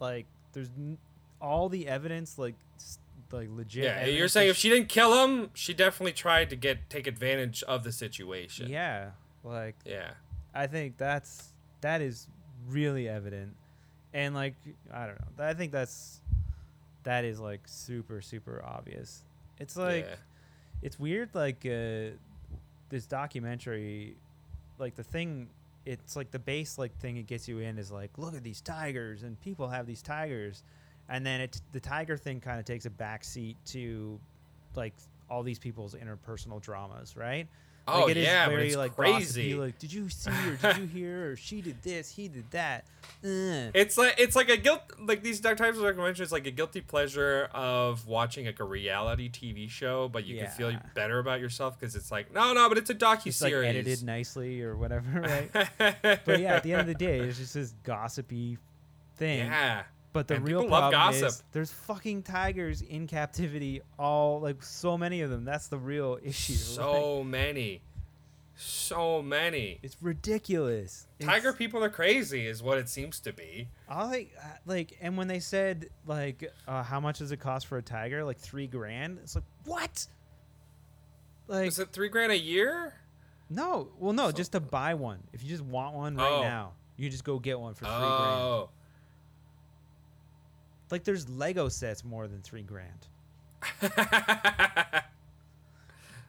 Like 0.00 0.26
there's 0.52 0.70
n- 0.76 0.98
all 1.40 1.68
the 1.68 1.88
evidence 1.88 2.38
like 2.38 2.54
s- 2.76 2.98
like 3.30 3.48
legit 3.50 3.84
Yeah, 3.84 4.06
you're 4.06 4.28
saying 4.28 4.48
if 4.48 4.56
she 4.56 4.68
didn't 4.68 4.88
kill 4.88 5.24
him, 5.24 5.50
she 5.54 5.74
definitely 5.74 6.12
tried 6.12 6.50
to 6.50 6.56
get 6.56 6.88
take 6.90 7.06
advantage 7.06 7.62
of 7.64 7.84
the 7.84 7.92
situation. 7.92 8.68
Yeah, 8.68 9.10
like 9.44 9.76
Yeah. 9.84 10.10
I 10.54 10.66
think 10.66 10.96
that's 10.96 11.52
that 11.80 12.00
is 12.00 12.26
really 12.68 13.08
evident, 13.08 13.54
and 14.12 14.34
like 14.34 14.54
I 14.92 15.06
don't 15.06 15.20
know, 15.20 15.44
I 15.44 15.54
think 15.54 15.72
that's 15.72 16.20
that 17.04 17.24
is 17.24 17.38
like 17.38 17.60
super 17.66 18.20
super 18.20 18.64
obvious. 18.64 19.24
It's 19.60 19.76
like 19.76 20.06
yeah. 20.08 20.14
it's 20.82 20.98
weird, 20.98 21.30
like 21.34 21.64
uh, 21.66 22.16
this 22.88 23.06
documentary, 23.06 24.16
like 24.78 24.96
the 24.96 25.04
thing. 25.04 25.48
It's 25.88 26.16
like 26.16 26.30
the 26.30 26.38
base 26.38 26.76
like 26.76 26.94
thing 26.98 27.16
it 27.16 27.26
gets 27.26 27.48
you 27.48 27.60
in 27.60 27.78
is 27.78 27.90
like 27.90 28.10
look 28.18 28.34
at 28.34 28.42
these 28.42 28.60
tigers 28.60 29.22
and 29.22 29.40
people 29.40 29.68
have 29.68 29.86
these 29.86 30.02
tigers, 30.02 30.62
and 31.08 31.24
then 31.24 31.40
it's 31.40 31.62
the 31.72 31.80
tiger 31.80 32.16
thing 32.16 32.40
kind 32.40 32.58
of 32.58 32.66
takes 32.66 32.84
a 32.84 32.90
backseat 32.90 33.56
to 33.66 34.20
like 34.74 34.92
all 35.30 35.42
these 35.42 35.58
people's 35.58 35.94
interpersonal 35.94 36.60
dramas, 36.60 37.16
right? 37.16 37.48
Oh 37.88 38.00
like, 38.02 38.10
it 38.12 38.16
is 38.18 38.26
yeah, 38.26 38.46
but 38.46 38.52
very 38.52 38.66
it's 38.68 38.76
like 38.76 38.94
crazy. 38.96 39.50
gossipy, 39.50 39.54
Like, 39.54 39.78
did 39.78 39.92
you 39.92 40.08
see 40.08 40.30
or 40.30 40.56
did 40.56 40.76
you 40.78 40.86
hear 40.86 41.30
or 41.32 41.36
she 41.36 41.60
did 41.60 41.82
this, 41.82 42.10
he 42.10 42.28
did 42.28 42.50
that. 42.50 42.84
Ugh. 43.24 43.70
It's 43.74 43.96
like 43.98 44.14
it's 44.18 44.36
like 44.36 44.48
a 44.48 44.56
guilt 44.56 44.82
like 45.00 45.22
these 45.22 45.40
types 45.40 45.60
of 45.60 45.84
it's 46.20 46.32
like 46.32 46.46
a 46.46 46.50
guilty 46.50 46.80
pleasure 46.80 47.48
of 47.52 48.06
watching 48.06 48.46
like 48.46 48.60
a 48.60 48.64
reality 48.64 49.30
TV 49.30 49.68
show, 49.68 50.08
but 50.08 50.24
you 50.24 50.38
can 50.38 50.48
feel 50.50 50.72
better 50.94 51.18
about 51.18 51.40
yourself 51.40 51.78
because 51.78 51.96
it's 51.96 52.10
like 52.12 52.32
no 52.32 52.52
no, 52.52 52.68
but 52.68 52.78
it's 52.78 52.90
a 52.90 52.94
docu 52.94 53.26
It's 53.28 53.42
like 53.42 53.50
series. 53.52 53.68
edited 53.68 54.02
nicely 54.04 54.62
or 54.62 54.76
whatever, 54.76 55.20
right? 55.20 55.50
but 56.24 56.40
yeah, 56.40 56.54
at 56.54 56.62
the 56.62 56.72
end 56.72 56.82
of 56.82 56.86
the 56.86 56.94
day, 56.94 57.20
it's 57.20 57.38
just 57.38 57.54
this 57.54 57.74
gossipy 57.84 58.58
thing. 59.16 59.46
yeah, 59.46 59.82
But 60.18 60.26
the 60.26 60.34
and 60.34 60.44
real 60.48 60.66
problem 60.66 61.12
is 61.14 61.20
gossip. 61.20 61.46
there's 61.52 61.70
fucking 61.70 62.24
tigers 62.24 62.82
in 62.82 63.06
captivity. 63.06 63.82
All 64.00 64.40
like 64.40 64.64
so 64.64 64.98
many 64.98 65.20
of 65.20 65.30
them. 65.30 65.44
That's 65.44 65.68
the 65.68 65.78
real 65.78 66.18
issue. 66.24 66.52
Like, 66.58 66.58
so 66.58 67.22
many, 67.22 67.82
so 68.56 69.22
many. 69.22 69.78
it's 69.80 69.96
ridiculous. 70.02 71.06
Tiger 71.20 71.50
It's- 71.50 71.56
people 71.58 71.84
are 71.84 71.88
crazy, 71.90 72.48
is 72.48 72.64
what 72.64 72.78
it 72.78 72.88
seems 72.88 73.20
to 73.20 73.32
be. 73.32 73.68
I 73.88 74.06
like 74.06 74.32
uh, 74.42 74.46
like, 74.66 74.98
and 75.00 75.16
when 75.16 75.28
they 75.28 75.38
said 75.38 75.88
like, 76.04 76.52
uh, 76.66 76.82
how 76.82 76.98
much 76.98 77.20
does 77.20 77.30
it 77.30 77.36
cost 77.38 77.68
for 77.68 77.78
a 77.78 77.82
tiger? 77.82 78.24
Like 78.24 78.38
three 78.38 78.66
grand. 78.66 79.18
It's 79.22 79.36
like 79.36 79.44
what? 79.66 80.04
Like 81.46 81.68
Is 81.68 81.78
it 81.78 81.92
three 81.92 82.08
grand 82.08 82.32
a 82.32 82.38
year? 82.38 82.94
no, 83.50 83.88
well 84.00 84.12
no, 84.12 84.32
just 84.32 84.50
to 84.52 84.60
buy 84.60 84.94
one. 84.94 85.20
If 85.32 85.44
you 85.44 85.48
just 85.48 85.62
want 85.64 85.94
one 85.94 86.16
right 86.16 86.26
Oh. 86.28 86.42
now, 86.42 86.72
you 86.96 87.08
just 87.08 87.22
go 87.24 87.38
get 87.38 87.58
one 87.60 87.74
for 87.74 87.84
three 87.84 87.94
grand. 87.94 88.68
Like 90.90 91.04
there's 91.04 91.28
Lego 91.28 91.68
sets 91.68 92.04
more 92.04 92.26
than 92.28 92.40
three 92.42 92.62
grand. 92.62 93.06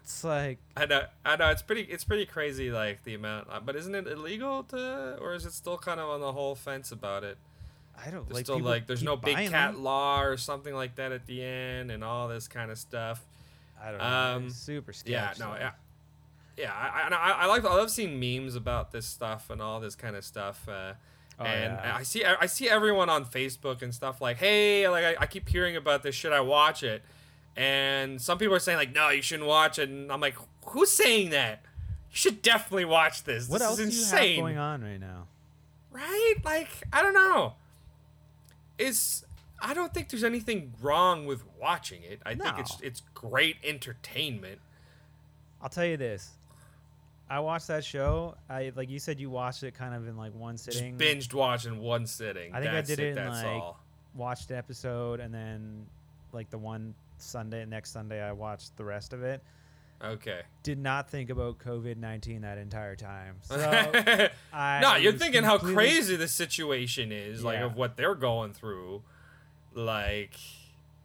It's 0.03 0.23
like 0.23 0.57
I 0.75 0.85
know, 0.87 1.03
I 1.23 1.35
know. 1.35 1.49
It's 1.49 1.61
pretty, 1.61 1.83
it's 1.83 2.03
pretty 2.03 2.25
crazy, 2.25 2.71
like 2.71 3.03
the 3.03 3.13
amount. 3.13 3.47
uh, 3.51 3.59
But 3.59 3.75
isn't 3.75 3.93
it 3.93 4.07
illegal 4.07 4.63
to, 4.63 5.17
or 5.21 5.35
is 5.35 5.45
it 5.45 5.53
still 5.53 5.77
kind 5.77 5.99
of 5.99 6.09
on 6.09 6.19
the 6.19 6.31
whole 6.31 6.55
fence 6.55 6.91
about 6.91 7.23
it? 7.23 7.37
I 7.95 8.09
don't 8.09 8.25
There's 8.27 8.35
like 8.37 8.45
still 8.45 8.59
like, 8.59 8.87
there's 8.87 9.03
no 9.03 9.15
big 9.17 9.35
cat 9.49 9.73
them. 9.73 9.83
law 9.83 10.21
or 10.23 10.35
something 10.37 10.73
like 10.73 10.95
that 10.95 11.11
at 11.11 11.27
the 11.27 11.43
end, 11.43 11.91
and 11.91 12.03
all 12.03 12.27
this 12.27 12.47
kind 12.47 12.71
of 12.71 12.79
stuff. 12.79 13.23
I 13.81 13.91
don't 13.91 13.99
know. 13.99 14.03
Um, 14.05 14.45
it's 14.47 14.55
super 14.55 14.93
sketch. 14.93 15.11
Yeah, 15.11 15.33
no, 15.37 15.53
yeah, 15.59 15.71
yeah. 16.57 16.73
I, 16.73 17.07
I, 17.07 17.15
I 17.15 17.31
I 17.43 17.45
like, 17.45 17.63
I 17.63 17.75
love 17.75 17.91
seeing 17.91 18.19
memes 18.19 18.55
about 18.55 18.91
this 18.91 19.05
stuff 19.05 19.49
and 19.51 19.61
all 19.61 19.79
this 19.79 19.95
kind 19.95 20.15
of 20.15 20.25
stuff. 20.25 20.67
Uh, 20.67 20.93
Oh, 21.39 21.45
and 21.45 21.73
yeah. 21.73 21.95
I 21.95 22.03
see, 22.03 22.25
I 22.25 22.45
see 22.47 22.69
everyone 22.69 23.09
on 23.09 23.25
Facebook 23.25 23.81
and 23.81 23.93
stuff 23.93 24.19
like, 24.21 24.37
hey, 24.37 24.87
like 24.89 25.05
I, 25.05 25.23
I 25.23 25.25
keep 25.25 25.47
hearing 25.47 25.75
about 25.75 26.03
this. 26.03 26.13
Should 26.15 26.33
I 26.33 26.41
watch 26.41 26.83
it? 26.83 27.01
And 27.55 28.21
some 28.21 28.37
people 28.37 28.55
are 28.55 28.59
saying 28.59 28.77
like, 28.77 28.93
no, 28.93 29.09
you 29.09 29.21
shouldn't 29.21 29.47
watch 29.47 29.79
it. 29.79 29.89
And 29.89 30.11
I'm 30.11 30.21
like, 30.21 30.35
who's 30.65 30.91
saying 30.91 31.29
that? 31.31 31.61
You 32.11 32.15
should 32.15 32.41
definitely 32.41 32.85
watch 32.85 33.23
this. 33.23 33.47
What 33.47 33.59
this 33.59 33.67
else 33.67 33.79
is 33.79 34.11
do 34.11 34.17
you 34.17 34.35
have 34.35 34.39
going 34.41 34.57
on 34.57 34.81
right 34.81 34.99
now? 34.99 35.27
right? 35.91 36.35
Like, 36.43 36.69
I 36.91 37.01
don't 37.01 37.13
know. 37.13 37.53
It's 38.77 39.25
I 39.61 39.73
don't 39.73 39.93
think 39.93 40.09
there's 40.09 40.23
anything 40.23 40.73
wrong 40.81 41.25
with 41.25 41.43
watching 41.59 42.03
it. 42.03 42.21
I 42.25 42.35
think 42.35 42.57
it's 42.59 42.77
it's 42.81 43.03
great 43.13 43.57
entertainment. 43.63 44.59
I'll 45.61 45.69
tell 45.69 45.85
you 45.85 45.97
this. 45.97 46.31
I 47.29 47.39
watched 47.41 47.67
that 47.67 47.85
show. 47.85 48.35
I 48.49 48.71
like 48.75 48.89
you 48.89 48.99
said 48.99 49.19
you 49.19 49.29
watched 49.29 49.63
it 49.63 49.75
kind 49.75 49.93
of 49.93 50.07
in 50.07 50.17
like 50.17 50.33
one 50.33 50.55
Just 50.55 50.71
sitting. 50.71 50.97
binged 50.97 51.33
watch 51.33 51.65
in 51.65 51.79
one 51.79 52.07
sitting. 52.07 52.53
I 52.53 52.59
think 52.59 52.73
I 52.73 52.81
did 52.81 52.99
it 52.99 53.09
in, 53.09 53.15
That's 53.15 53.43
like, 53.43 53.45
all. 53.45 53.79
Watched 54.15 54.47
the 54.47 54.57
episode 54.57 55.19
and 55.19 55.33
then 55.33 55.85
like 56.33 56.49
the 56.49 56.57
one 56.57 56.95
Sunday 57.17 57.65
next 57.65 57.91
Sunday 57.91 58.21
I 58.21 58.31
watched 58.31 58.75
the 58.77 58.83
rest 58.83 59.13
of 59.13 59.23
it. 59.23 59.43
Okay. 60.03 60.41
Did 60.63 60.79
not 60.79 61.09
think 61.09 61.29
about 61.29 61.59
COVID 61.59 61.97
nineteen 61.97 62.41
that 62.41 62.57
entire 62.57 62.95
time. 62.95 63.35
So 63.43 64.29
I 64.53 64.79
no, 64.81 64.95
you're 64.95 65.13
thinking 65.13 65.43
how 65.43 65.57
crazy 65.57 66.15
the 66.15 66.27
situation 66.27 67.11
is, 67.11 67.43
like 67.43 67.59
of 67.59 67.75
what 67.75 67.97
they're 67.97 68.15
going 68.15 68.53
through. 68.53 69.03
Like, 69.73 70.35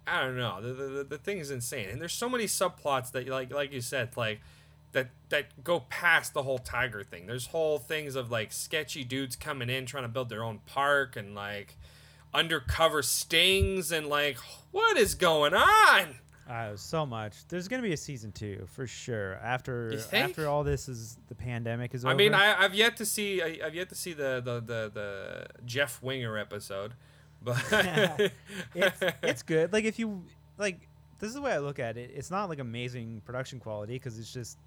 I 0.07 0.23
don't 0.23 0.37
know. 0.37 0.61
The, 0.63 0.73
the, 0.73 0.85
the, 0.85 1.05
the 1.05 1.19
thing 1.19 1.39
is 1.39 1.51
insane, 1.51 1.89
and 1.91 2.01
there's 2.01 2.15
so 2.15 2.29
many 2.31 2.45
subplots 2.45 3.13
that, 3.13 3.29
like, 3.29 3.53
like 3.53 3.73
you 3.73 3.83
said, 3.83 4.17
like 4.17 4.41
that 4.95 5.11
that 5.29 5.63
go 5.63 5.81
past 5.81 6.33
the 6.33 6.43
whole 6.43 6.59
tiger 6.59 7.05
thing. 7.05 7.27
There's 7.27 7.49
whole 7.49 7.79
things 7.79 8.17
of 8.17 8.31
like 8.31 8.53
sketchy 8.53 9.05
dudes 9.05 9.37
coming 9.37 9.69
in 9.69 9.85
trying 9.85 10.05
to 10.05 10.09
build 10.09 10.31
their 10.31 10.43
own 10.43 10.61
park 10.67 11.17
and 11.17 11.35
like 11.35 11.77
undercover 12.33 13.03
stings 13.03 13.93
and 13.93 14.07
like 14.07 14.39
what 14.73 14.97
is 14.97 15.15
going 15.15 15.55
on? 15.55 16.17
Uh, 16.49 16.77
so 16.77 17.07
much. 17.07 17.47
There's 17.49 17.69
gonna 17.69 17.83
be 17.83 17.93
a 17.93 17.97
season 17.97 18.31
two 18.33 18.67
for 18.75 18.87
sure. 18.87 19.35
After 19.37 19.99
after 20.13 20.47
all 20.49 20.63
this 20.63 20.89
is 20.89 21.19
the 21.29 21.35
pandemic 21.35 21.95
is 21.95 22.05
over. 22.05 22.13
I 22.13 22.17
mean, 22.17 22.35
I, 22.35 22.63
I've 22.63 22.75
yet 22.75 22.97
to 22.99 23.07
see 23.07 23.43
I, 23.43 23.59
I've 23.65 23.75
yet 23.75 23.89
to 23.91 23.95
see 23.95 24.13
the 24.13 24.43
the, 24.45 24.61
the, 24.61 24.91
the 24.93 25.47
Jeff 25.65 26.03
Winger 26.03 26.37
episode, 26.39 26.95
but 27.43 27.63
it's 28.75 29.03
it's 29.23 29.43
good. 29.43 29.73
Like 29.73 29.85
if 29.85 29.99
you 29.99 30.23
like, 30.59 30.87
this 31.19 31.29
is 31.29 31.35
the 31.35 31.41
way 31.41 31.53
I 31.53 31.59
look 31.59 31.79
at 31.79 31.97
it. 31.97 32.11
It's 32.15 32.31
not 32.31 32.49
like 32.49 32.59
amazing 32.59 33.23
production 33.25 33.59
quality 33.59 33.95
because 33.95 34.19
it's 34.19 34.33
just 34.33 34.59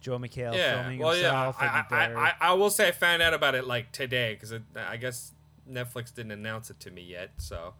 Joel 0.00 0.20
McHale 0.20 0.54
yeah. 0.54 0.82
filming 0.82 0.98
Well, 1.00 1.16
yeah. 1.16 1.46
himself. 1.46 1.56
I, 1.60 1.84
and 2.06 2.18
I, 2.18 2.34
I, 2.40 2.50
I 2.50 2.52
will 2.54 2.70
say 2.70 2.88
I 2.88 2.92
found 2.92 3.22
out 3.22 3.34
about 3.34 3.54
it 3.54 3.66
like 3.66 3.92
today 3.92 4.34
because 4.34 4.52
I 4.76 4.96
guess 4.96 5.32
Netflix 5.70 6.14
didn't 6.14 6.32
announce 6.32 6.70
it 6.70 6.80
to 6.80 6.90
me 6.90 7.02
yet. 7.02 7.30
So 7.38 7.74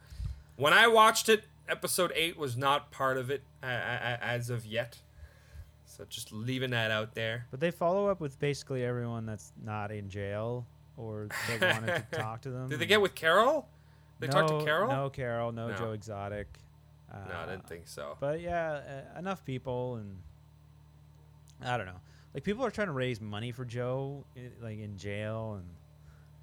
when 0.56 0.72
I 0.72 0.86
watched 0.88 1.28
it, 1.28 1.44
episode 1.68 2.12
eight 2.14 2.36
was 2.36 2.56
not 2.56 2.90
part 2.90 3.18
of 3.18 3.30
it 3.30 3.42
uh, 3.62 3.66
uh, 3.66 4.16
as 4.20 4.50
of 4.50 4.66
yet. 4.66 4.98
So 5.84 6.04
just 6.08 6.32
leaving 6.32 6.70
that 6.70 6.90
out 6.90 7.14
there. 7.14 7.46
but 7.50 7.60
they 7.60 7.70
follow 7.70 8.08
up 8.08 8.20
with 8.20 8.38
basically 8.38 8.84
everyone 8.84 9.26
that's 9.26 9.52
not 9.64 9.90
in 9.90 10.08
jail 10.10 10.66
or 10.96 11.28
they 11.48 11.58
wanted 11.66 12.04
to 12.10 12.18
talk 12.18 12.42
to 12.42 12.50
them. 12.50 12.68
Did 12.68 12.78
they 12.80 12.86
get 12.86 13.00
with 13.00 13.14
Carole? 13.14 13.66
They 14.20 14.26
no, 14.26 14.32
talked 14.32 14.48
to 14.48 14.64
Carole? 14.64 14.90
No, 14.90 15.10
Carole. 15.10 15.52
No, 15.52 15.68
No. 15.68 15.76
Joe 15.76 15.92
Exotic. 15.92 16.46
Uh, 17.12 17.16
No, 17.28 17.36
I 17.38 17.46
didn't 17.46 17.68
think 17.68 17.86
so. 17.86 18.16
But 18.20 18.40
yeah, 18.40 19.04
uh, 19.16 19.18
enough 19.18 19.44
people, 19.44 19.96
and 19.96 20.18
I 21.64 21.76
don't 21.76 21.86
know. 21.86 22.00
Like 22.34 22.44
people 22.44 22.64
are 22.64 22.70
trying 22.70 22.88
to 22.88 22.92
raise 22.92 23.20
money 23.20 23.52
for 23.52 23.64
Joe, 23.64 24.24
like 24.62 24.78
in 24.78 24.96
jail, 24.98 25.54
and 25.58 25.66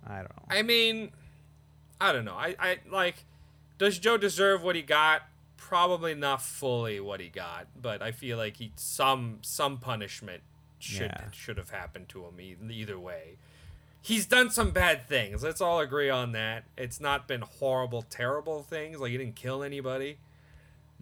I 0.06 0.18
don't 0.18 0.36
know. 0.36 0.44
I 0.50 0.62
mean, 0.62 1.12
I 2.01 2.12
don't 2.12 2.25
know. 2.25 2.36
I, 2.36 2.56
I 2.60 2.77
like. 2.92 3.15
Does 3.77 4.00
Joe 4.00 4.18
deserve 4.18 4.63
what 4.63 4.75
he 4.75 4.82
got? 4.82 5.24
Probably 5.58 6.13
not 6.15 6.42
fully 6.42 7.00
what 7.00 7.20
he 7.20 7.30
got, 7.30 7.68
but 7.82 8.01
I 8.01 8.12
feel 8.12 8.38
like 8.38 8.58
he 8.58 8.72
some 8.75 9.39
some 9.42 9.77
punishment 9.77 10.42
should 10.80 11.01
Yeah. 11.12 11.32
should 11.32 11.58
have 11.58 11.70
happened 11.70 12.10
to 12.10 12.24
him 12.25 12.39
e- 12.39 12.56
either 12.72 13.00
way. 13.00 13.38
He's 14.01 14.25
done 14.27 14.51
some 14.51 14.72
bad 14.72 15.08
things. 15.08 15.44
Let's 15.44 15.62
all 15.62 15.80
agree 15.80 16.10
on 16.12 16.32
that. 16.34 16.65
It's 16.77 17.00
not 17.00 17.27
been 17.27 17.42
horrible, 17.42 18.04
terrible 18.04 18.62
things. 18.62 19.00
Like 19.00 19.12
he 19.12 19.18
didn't 19.18 19.36
kill 19.36 19.63
anybody. 19.63 20.18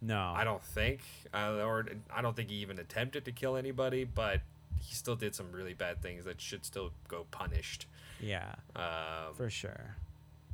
No. 0.02 0.34
I 0.36 0.44
don't 0.44 0.64
think, 0.64 1.02
uh, 1.34 1.60
or 1.64 1.86
I 2.14 2.22
don't 2.22 2.36
think 2.36 2.50
he 2.50 2.58
even 2.58 2.78
attempted 2.80 3.26
to 3.26 3.32
kill 3.32 3.56
anybody, 3.58 4.04
but 4.06 4.42
he 4.84 4.94
still 4.96 5.16
did 5.16 5.34
some 5.36 5.52
really 5.52 5.74
bad 5.74 6.02
things 6.02 6.26
that 6.26 6.40
should 6.42 6.66
still 6.66 6.92
go 7.08 7.26
punished. 7.32 7.88
Yeah, 8.20 8.54
Um, 8.76 9.34
for 9.36 9.50
sure. 9.50 9.96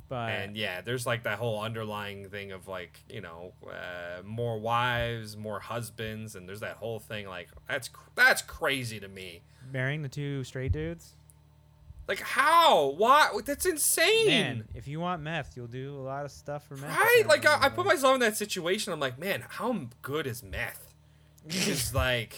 But 0.08 0.30
and 0.30 0.56
yeah, 0.56 0.80
there's 0.80 1.06
like 1.06 1.22
that 1.22 1.38
whole 1.38 1.60
underlying 1.62 2.28
thing 2.30 2.50
of 2.50 2.66
like 2.66 2.98
you 3.08 3.20
know 3.20 3.52
uh, 3.64 4.22
more 4.24 4.58
wives, 4.58 5.36
more 5.36 5.60
husbands, 5.60 6.34
and 6.34 6.48
there's 6.48 6.60
that 6.60 6.76
whole 6.78 6.98
thing 6.98 7.28
like 7.28 7.48
that's 7.68 7.88
cr- 7.88 8.10
that's 8.16 8.42
crazy 8.42 8.98
to 8.98 9.06
me. 9.06 9.42
marrying 9.72 10.02
the 10.02 10.08
two 10.08 10.42
straight 10.42 10.72
dudes. 10.72 11.14
Like 12.08 12.18
how? 12.18 12.88
Why? 12.96 13.30
That's 13.44 13.66
insane. 13.66 14.26
Man, 14.26 14.64
if 14.74 14.88
you 14.88 14.98
want 14.98 15.22
meth, 15.22 15.52
you'll 15.56 15.68
do 15.68 15.94
a 15.94 16.02
lot 16.02 16.24
of 16.24 16.32
stuff 16.32 16.66
for 16.66 16.74
meth. 16.74 16.90
Right? 16.90 17.22
Like 17.28 17.46
I, 17.46 17.66
I 17.66 17.68
put 17.68 17.86
myself 17.86 18.14
in 18.14 18.20
that 18.20 18.36
situation. 18.36 18.92
I'm 18.92 18.98
like, 18.98 19.16
man, 19.16 19.44
how 19.48 19.86
good 20.02 20.26
is 20.26 20.42
meth? 20.42 20.92
Just 21.46 21.94
like 21.94 22.34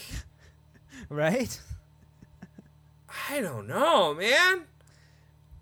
right. 1.09 1.59
I 3.31 3.41
don't 3.41 3.67
know, 3.67 4.15
man. 4.15 4.65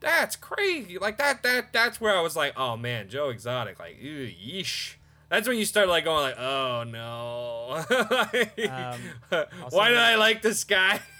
That's 0.00 0.36
crazy. 0.36 0.98
Like 0.98 1.18
that 1.18 1.42
that 1.42 1.72
that's 1.72 2.00
where 2.00 2.16
I 2.16 2.20
was 2.20 2.36
like, 2.36 2.54
oh 2.56 2.76
man, 2.76 3.08
Joe 3.08 3.28
Exotic, 3.28 3.78
like, 3.78 4.00
ew, 4.00 4.26
yeesh. 4.26 4.94
That's 5.28 5.46
when 5.46 5.58
you 5.58 5.64
start 5.64 5.88
like 5.88 6.04
going 6.04 6.22
like, 6.22 6.38
oh 6.38 6.84
no. 6.84 7.84
Um, 9.30 9.46
Why 9.70 9.88
did 9.90 9.98
I 9.98 10.16
like 10.16 10.42
this 10.42 10.64
guy? 10.64 11.00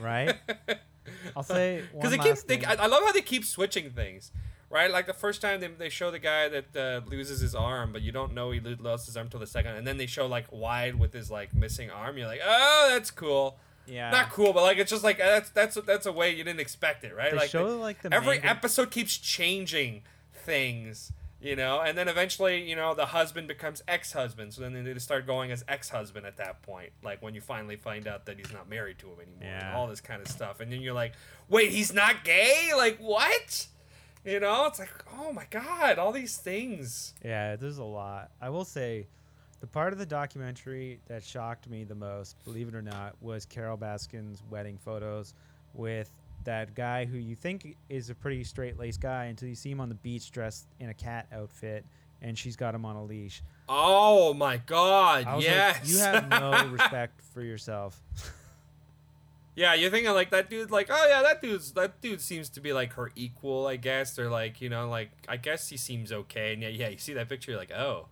Right. 0.00 0.36
I'll 1.34 1.42
say 1.42 1.82
Because 1.92 2.12
they 2.12 2.18
keep, 2.18 2.36
they. 2.46 2.64
I 2.64 2.86
love 2.86 3.02
how 3.02 3.10
they 3.10 3.20
keep 3.20 3.44
switching 3.44 3.90
things, 3.90 4.30
right? 4.70 4.88
Like 4.90 5.06
the 5.06 5.12
first 5.12 5.42
time 5.42 5.58
they, 5.60 5.66
they 5.66 5.88
show 5.88 6.12
the 6.12 6.20
guy 6.20 6.48
that 6.48 6.76
uh, 6.76 7.00
loses 7.10 7.40
his 7.40 7.52
arm, 7.56 7.92
but 7.92 8.00
you 8.00 8.12
don't 8.12 8.32
know 8.32 8.52
he 8.52 8.60
lo- 8.60 8.76
lost 8.78 9.06
his 9.06 9.16
arm 9.16 9.28
till 9.28 9.40
the 9.40 9.46
second, 9.46 9.74
and 9.74 9.84
then 9.84 9.96
they 9.96 10.06
show 10.06 10.26
like 10.26 10.46
wide 10.52 10.94
with 11.00 11.12
his 11.12 11.32
like 11.32 11.52
missing 11.52 11.90
arm. 11.90 12.16
You're 12.16 12.28
like, 12.28 12.42
oh, 12.44 12.90
that's 12.92 13.10
cool. 13.10 13.58
Yeah. 13.86 14.10
Not 14.10 14.30
cool, 14.30 14.52
but 14.52 14.62
like 14.62 14.78
it's 14.78 14.90
just 14.90 15.04
like 15.04 15.18
that's 15.18 15.50
that's 15.50 15.76
that's 15.86 16.06
a 16.06 16.12
way 16.12 16.30
you 16.34 16.44
didn't 16.44 16.60
expect 16.60 17.04
it, 17.04 17.14
right? 17.14 17.30
They 17.32 17.36
like 17.38 17.50
show 17.50 17.68
the- 17.70 17.76
like 17.76 18.02
the 18.02 18.12
every 18.12 18.38
episode 18.40 18.90
keeps 18.90 19.16
changing 19.16 20.02
things, 20.44 21.12
you 21.40 21.56
know, 21.56 21.80
and 21.80 21.96
then 21.96 22.08
eventually, 22.08 22.68
you 22.68 22.76
know, 22.76 22.94
the 22.94 23.06
husband 23.06 23.48
becomes 23.48 23.82
ex-husband, 23.88 24.52
so 24.54 24.62
then 24.62 24.72
they 24.84 24.92
just 24.94 25.06
start 25.06 25.26
going 25.26 25.50
as 25.52 25.64
ex-husband 25.68 26.26
at 26.26 26.36
that 26.36 26.62
point, 26.62 26.90
like 27.02 27.22
when 27.22 27.34
you 27.34 27.40
finally 27.40 27.76
find 27.76 28.06
out 28.08 28.26
that 28.26 28.38
he's 28.38 28.52
not 28.52 28.68
married 28.68 28.98
to 29.00 29.06
him 29.06 29.16
anymore, 29.20 29.38
Yeah. 29.60 29.74
all 29.76 29.86
this 29.86 30.00
kind 30.00 30.20
of 30.20 30.28
stuff, 30.28 30.60
and 30.60 30.72
then 30.72 30.80
you're 30.80 30.94
like, 30.94 31.12
wait, 31.48 31.70
he's 31.70 31.92
not 31.92 32.24
gay? 32.24 32.70
Like 32.76 32.98
what? 32.98 33.66
You 34.24 34.38
know, 34.40 34.66
it's 34.66 34.78
like, 34.78 34.92
oh 35.18 35.32
my 35.32 35.46
god, 35.50 35.98
all 35.98 36.12
these 36.12 36.36
things. 36.36 37.12
Yeah, 37.24 37.56
there's 37.56 37.78
a 37.78 37.84
lot. 37.84 38.30
I 38.40 38.50
will 38.50 38.64
say, 38.64 39.06
the 39.62 39.66
part 39.68 39.92
of 39.92 39.98
the 40.00 40.04
documentary 40.04 40.98
that 41.06 41.22
shocked 41.22 41.70
me 41.70 41.84
the 41.84 41.94
most, 41.94 42.34
believe 42.44 42.66
it 42.66 42.74
or 42.74 42.82
not, 42.82 43.14
was 43.20 43.46
Carole 43.46 43.78
Baskin's 43.78 44.42
wedding 44.50 44.76
photos 44.76 45.34
with 45.72 46.10
that 46.42 46.74
guy 46.74 47.04
who 47.04 47.16
you 47.16 47.36
think 47.36 47.76
is 47.88 48.10
a 48.10 48.14
pretty 48.16 48.42
straight 48.42 48.76
laced 48.76 49.00
guy 49.00 49.26
until 49.26 49.48
you 49.48 49.54
see 49.54 49.70
him 49.70 49.80
on 49.80 49.88
the 49.88 49.94
beach 49.94 50.32
dressed 50.32 50.66
in 50.80 50.88
a 50.88 50.94
cat 50.94 51.28
outfit 51.32 51.84
and 52.20 52.36
she's 52.36 52.56
got 52.56 52.74
him 52.74 52.84
on 52.84 52.96
a 52.96 53.04
leash. 53.04 53.40
Oh 53.68 54.34
my 54.34 54.56
god, 54.56 55.40
yes. 55.40 55.78
like, 55.78 55.88
you 55.88 55.98
have 55.98 56.28
no 56.28 56.66
respect 56.72 57.20
for 57.32 57.40
yourself. 57.40 58.02
Yeah, 59.54 59.74
you're 59.74 59.90
thinking 59.90 60.12
like 60.12 60.30
that 60.30 60.50
dude, 60.50 60.72
like, 60.72 60.88
oh 60.90 61.06
yeah, 61.08 61.22
that 61.22 61.40
dude's 61.40 61.70
that 61.72 62.00
dude 62.00 62.20
seems 62.20 62.48
to 62.48 62.60
be 62.60 62.72
like 62.72 62.94
her 62.94 63.12
equal, 63.14 63.68
I 63.68 63.76
guess, 63.76 64.18
or 64.18 64.28
like, 64.28 64.60
you 64.60 64.68
know, 64.68 64.88
like 64.88 65.10
I 65.28 65.36
guess 65.36 65.68
he 65.68 65.76
seems 65.76 66.10
okay, 66.10 66.52
and 66.52 66.62
yeah, 66.62 66.68
yeah, 66.68 66.88
you 66.88 66.98
see 66.98 67.12
that 67.12 67.28
picture, 67.28 67.52
you're 67.52 67.60
like, 67.60 67.70
oh, 67.70 68.08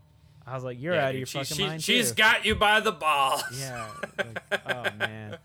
I 0.51 0.55
was 0.55 0.65
like, 0.65 0.81
you're 0.81 0.95
yeah, 0.95 1.07
out 1.07 1.11
of 1.11 1.17
your 1.17 1.27
she, 1.27 1.39
fucking 1.39 1.57
she, 1.57 1.67
mind. 1.67 1.83
She's 1.83 2.09
too. 2.11 2.17
got 2.17 2.45
you 2.45 2.57
by 2.57 2.81
the 2.81 2.91
balls. 2.91 3.45
Yeah. 3.57 3.89
like, 4.19 4.43
oh 4.67 4.83
man. 4.99 5.39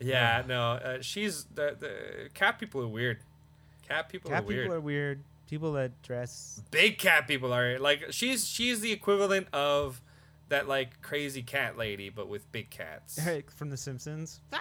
yeah, 0.00 0.44
no, 0.46 0.72
uh, 0.72 0.98
she's 1.00 1.44
the 1.54 1.76
the 1.78 2.28
cat 2.34 2.60
people 2.60 2.82
are 2.82 2.88
weird. 2.88 3.18
Cat 3.88 4.08
people 4.08 4.30
Cat 4.30 4.44
are 4.44 4.46
weird. 4.46 4.62
people 4.62 4.76
are 4.76 4.80
weird. 4.80 5.24
People 5.50 5.72
that 5.72 6.00
dress 6.02 6.62
Big 6.70 6.98
cat 6.98 7.26
people 7.26 7.52
are 7.52 7.78
like 7.80 8.06
she's 8.10 8.46
she's 8.46 8.80
the 8.80 8.92
equivalent 8.92 9.48
of 9.52 10.00
that 10.50 10.68
like 10.68 11.02
crazy 11.02 11.42
cat 11.42 11.76
lady, 11.76 12.10
but 12.10 12.28
with 12.28 12.50
big 12.52 12.70
cats. 12.70 13.18
from 13.56 13.70
The 13.70 13.76
Simpsons. 13.76 14.40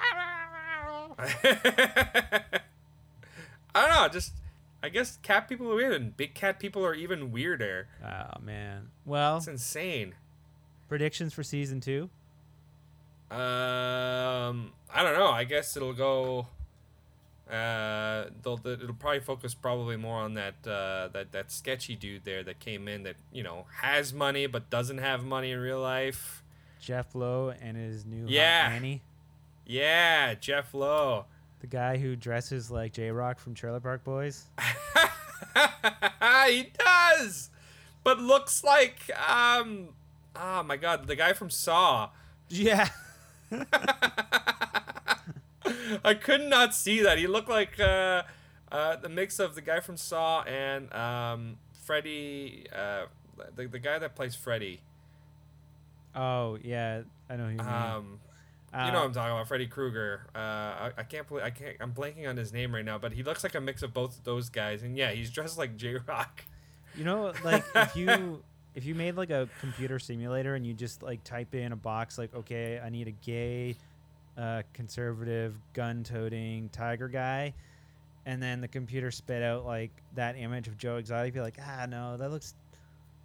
I 3.75 3.75
don't 3.75 3.89
know, 3.89 4.07
just 4.11 4.33
I 4.83 4.89
guess 4.89 5.17
cat 5.23 5.47
people 5.47 5.71
are 5.71 5.75
weird, 5.75 5.93
and 5.93 6.15
big 6.17 6.33
cat 6.33 6.59
people 6.59 6.85
are 6.85 6.93
even 6.93 7.31
weirder. 7.31 7.87
Oh 8.05 8.39
man. 8.41 8.89
Well, 9.05 9.37
It's 9.37 9.47
insane. 9.47 10.13
predictions 10.89 11.33
for 11.33 11.41
season 11.41 11.79
two. 11.79 12.09
Um, 13.31 14.73
I 14.93 15.01
don't 15.01 15.17
know. 15.17 15.29
I 15.31 15.43
guess 15.45 15.75
it'll 15.75 15.93
go. 15.93 16.47
Uh, 17.49 18.25
they'll, 18.41 18.59
it'll 18.65 18.93
probably 18.93 19.19
focus 19.19 19.53
probably 19.53 19.95
more 19.97 20.17
on 20.19 20.33
that 20.35 20.55
uh, 20.67 21.07
that 21.13 21.31
that 21.31 21.51
sketchy 21.51 21.95
dude 21.95 22.23
there 22.25 22.43
that 22.43 22.59
came 22.59 22.87
in 22.87 23.03
that 23.03 23.15
you 23.31 23.43
know 23.43 23.65
has 23.81 24.13
money 24.13 24.45
but 24.47 24.69
doesn't 24.69 24.99
have 24.99 25.23
money 25.23 25.51
in 25.51 25.59
real 25.59 25.79
life. 25.81 26.43
Jeff 26.79 27.15
Lowe 27.15 27.53
and 27.61 27.77
his 27.77 28.05
new 28.05 28.23
hot 28.23 28.31
Yeah. 28.31 28.69
nanny. 28.69 29.01
Yeah, 29.65 30.33
Jeff 30.35 30.73
Lowe. 30.73 31.25
The 31.63 31.67
guy 31.67 31.95
who 31.95 32.17
dresses 32.17 32.69
like 32.69 32.91
J-Roc 32.91 33.39
from 33.39 33.53
Trailer 33.53 33.79
Park 33.79 34.03
Boys. 34.03 34.47
he 36.45 36.71
does, 36.77 37.51
but 38.03 38.19
looks 38.19 38.65
like 38.65 39.09
um. 39.17 39.87
Oh 40.35 40.61
my 40.63 40.75
God, 40.75 41.07
the 41.07 41.15
guy 41.15 41.31
from 41.31 41.49
Saw. 41.49 42.09
Yeah. 42.49 42.89
I 46.03 46.15
could 46.15 46.41
not 46.41 46.75
see 46.75 47.01
that. 47.01 47.17
He 47.17 47.27
looked 47.27 47.47
like 47.47 47.79
uh, 47.79 48.23
uh, 48.69 48.97
the 48.97 49.07
mix 49.07 49.39
of 49.39 49.55
the 49.55 49.61
guy 49.61 49.79
from 49.79 49.95
Saw 49.95 50.41
and 50.43 50.93
um, 50.93 51.59
Freddy, 51.85 52.65
uh, 52.75 53.05
the, 53.55 53.67
the 53.67 53.79
guy 53.79 53.99
that 53.99 54.17
plays 54.17 54.35
Freddy. 54.35 54.81
Oh 56.13 56.57
yeah, 56.61 57.03
I 57.29 57.37
know 57.37 57.45
who 57.45 57.51
you 57.51 57.57
mean. 57.57 58.19
Uh, 58.73 58.85
you 58.85 58.91
know 58.91 58.99
what 58.99 59.05
I'm 59.05 59.13
talking 59.13 59.33
about, 59.33 59.47
Freddy 59.47 59.67
Krueger. 59.67 60.25
Uh, 60.33 60.39
I, 60.39 60.91
I 60.97 61.03
can't 61.03 61.27
believe 61.27 61.43
I 61.43 61.51
can't. 61.51 61.77
I'm 61.79 61.93
blanking 61.93 62.27
on 62.27 62.37
his 62.37 62.51
name 62.51 62.73
right 62.73 62.83
now, 62.83 62.97
but 62.97 63.13
he 63.13 63.21
looks 63.21 63.43
like 63.43 63.53
a 63.55 63.61
mix 63.61 63.83
of 63.83 63.93
both 63.93 64.19
those 64.23 64.49
guys. 64.49 64.81
And 64.81 64.97
yeah, 64.97 65.11
he's 65.11 65.29
dressed 65.29 65.57
like 65.57 65.77
J 65.77 65.97
Rock. 66.07 66.43
You 66.95 67.03
know, 67.03 67.33
like 67.43 67.63
if 67.75 67.95
you 67.95 68.41
if 68.75 68.85
you 68.85 68.95
made 68.95 69.15
like 69.15 69.29
a 69.29 69.47
computer 69.59 69.99
simulator 69.99 70.55
and 70.55 70.65
you 70.65 70.73
just 70.73 71.03
like 71.03 71.23
type 71.23 71.53
in 71.53 71.71
a 71.71 71.75
box 71.75 72.17
like, 72.17 72.33
okay, 72.35 72.81
I 72.83 72.89
need 72.89 73.07
a 73.07 73.11
gay, 73.11 73.75
uh, 74.37 74.63
conservative, 74.73 75.55
gun-toting 75.73 76.69
tiger 76.69 77.07
guy, 77.07 77.53
and 78.25 78.41
then 78.41 78.61
the 78.61 78.67
computer 78.67 79.11
spit 79.11 79.43
out 79.43 79.65
like 79.65 79.91
that 80.15 80.35
image 80.37 80.67
of 80.67 80.77
Joe 80.77 80.97
Exotic, 80.97 81.27
you'd 81.27 81.33
be 81.35 81.41
like, 81.41 81.57
ah, 81.61 81.85
no, 81.85 82.17
that 82.17 82.31
looks, 82.31 82.55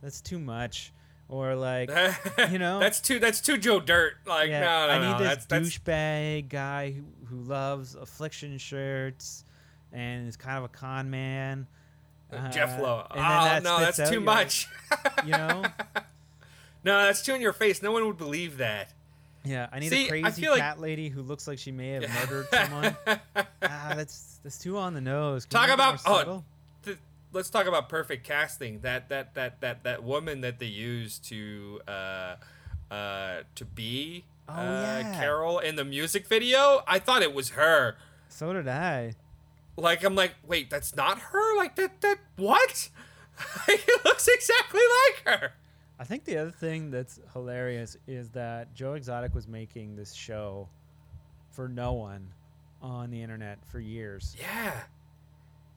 that's 0.02 0.20
too 0.20 0.38
much, 0.38 0.92
or 1.28 1.54
like, 1.54 1.90
you 2.50 2.58
know? 2.58 2.78
that's 2.80 3.00
too. 3.00 3.18
That's 3.18 3.40
too 3.40 3.56
Joe 3.58 3.80
Dirt. 3.80 4.14
Like 4.26 4.48
yeah, 4.48 4.60
no, 4.60 4.86
no, 4.86 4.92
I 4.92 4.98
need 4.98 5.12
no. 5.12 5.18
this 5.18 5.28
that's, 5.28 5.46
that's 5.46 5.78
douchebag 5.78 6.48
guy 6.48 6.92
who, 6.92 7.02
who 7.26 7.42
loves 7.42 7.94
affliction 7.94 8.56
shirts 8.58 9.44
and 9.92 10.28
is 10.28 10.36
kind 10.36 10.58
of 10.58 10.64
a 10.64 10.68
con 10.68 11.10
man. 11.10 11.66
Jeff 12.50 12.78
Uh, 12.78 12.82
Lowe. 12.82 13.06
and 13.10 13.20
Oh 13.20 13.22
that 13.44 13.62
no, 13.62 13.78
that's 13.80 13.98
out 13.98 14.12
too 14.12 14.20
much. 14.20 14.68
You 15.24 15.32
know? 15.32 15.62
no, 16.84 17.02
that's 17.04 17.22
too 17.22 17.34
in 17.34 17.40
your 17.40 17.54
face. 17.54 17.82
No 17.82 17.90
one 17.92 18.06
would 18.06 18.18
believe 18.18 18.58
that. 18.58 18.92
Yeah, 19.44 19.66
I 19.72 19.78
need 19.78 19.88
See, 19.88 20.06
a 20.06 20.08
crazy 20.10 20.42
feel 20.42 20.52
like- 20.52 20.60
cat 20.60 20.78
lady 20.80 21.08
who 21.08 21.22
looks 21.22 21.48
like 21.48 21.58
she 21.58 21.72
may 21.72 21.90
have 21.92 22.02
murdered 22.30 22.48
someone. 22.52 22.96
ah, 23.62 23.92
that's 23.96 24.40
that's 24.42 24.58
too 24.58 24.76
on 24.76 24.92
the 24.92 25.00
nose. 25.00 25.46
Can 25.46 25.58
Talk 25.58 25.70
you 25.70 25.76
make 25.76 25.94
it 25.96 26.00
about- 26.04 26.26
oh, 26.28 26.44
let's 27.32 27.50
talk 27.50 27.66
about 27.66 27.88
perfect 27.88 28.24
casting. 28.26 28.80
That 28.80 29.08
that 29.08 29.34
that 29.34 29.60
that 29.60 29.84
that 29.84 30.02
woman 30.02 30.40
that 30.42 30.58
they 30.58 30.66
used 30.66 31.24
to 31.26 31.80
uh 31.86 32.36
uh 32.90 33.42
to 33.54 33.64
be 33.64 34.24
Oh, 34.48 34.54
uh, 34.54 35.00
yeah. 35.02 35.20
Carole 35.20 35.58
in 35.58 35.76
the 35.76 35.84
music 35.84 36.26
video. 36.26 36.82
I 36.86 36.98
thought 36.98 37.22
it 37.22 37.34
was 37.34 37.50
her. 37.50 37.96
So 38.28 38.52
did 38.52 38.66
I. 38.66 39.12
Like 39.76 40.02
I'm 40.02 40.14
like, 40.14 40.34
wait, 40.46 40.70
that's 40.70 40.96
not 40.96 41.18
her. 41.18 41.56
Like 41.56 41.76
that 41.76 42.00
that 42.00 42.18
what? 42.36 42.88
it 43.68 44.04
looks 44.04 44.26
exactly 44.26 44.80
like 44.80 45.40
her. 45.40 45.52
I 46.00 46.04
think 46.04 46.24
the 46.24 46.38
other 46.38 46.50
thing 46.50 46.90
that's 46.90 47.20
hilarious 47.32 47.96
is 48.06 48.30
that 48.30 48.74
Joe 48.74 48.94
Exotic 48.94 49.34
was 49.34 49.46
making 49.46 49.96
this 49.96 50.14
show 50.14 50.68
for 51.50 51.68
no 51.68 51.92
one 51.92 52.28
on 52.80 53.10
the 53.10 53.20
internet 53.20 53.58
for 53.66 53.80
years. 53.80 54.36
Yeah. 54.38 54.72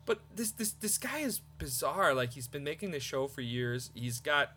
But 0.05 0.19
this 0.35 0.51
this 0.51 0.71
this 0.73 0.97
guy 0.97 1.19
is 1.19 1.41
bizarre. 1.57 2.13
Like 2.13 2.33
he's 2.33 2.47
been 2.47 2.63
making 2.63 2.91
this 2.91 3.03
show 3.03 3.27
for 3.27 3.41
years. 3.41 3.91
He's 3.93 4.19
got 4.19 4.51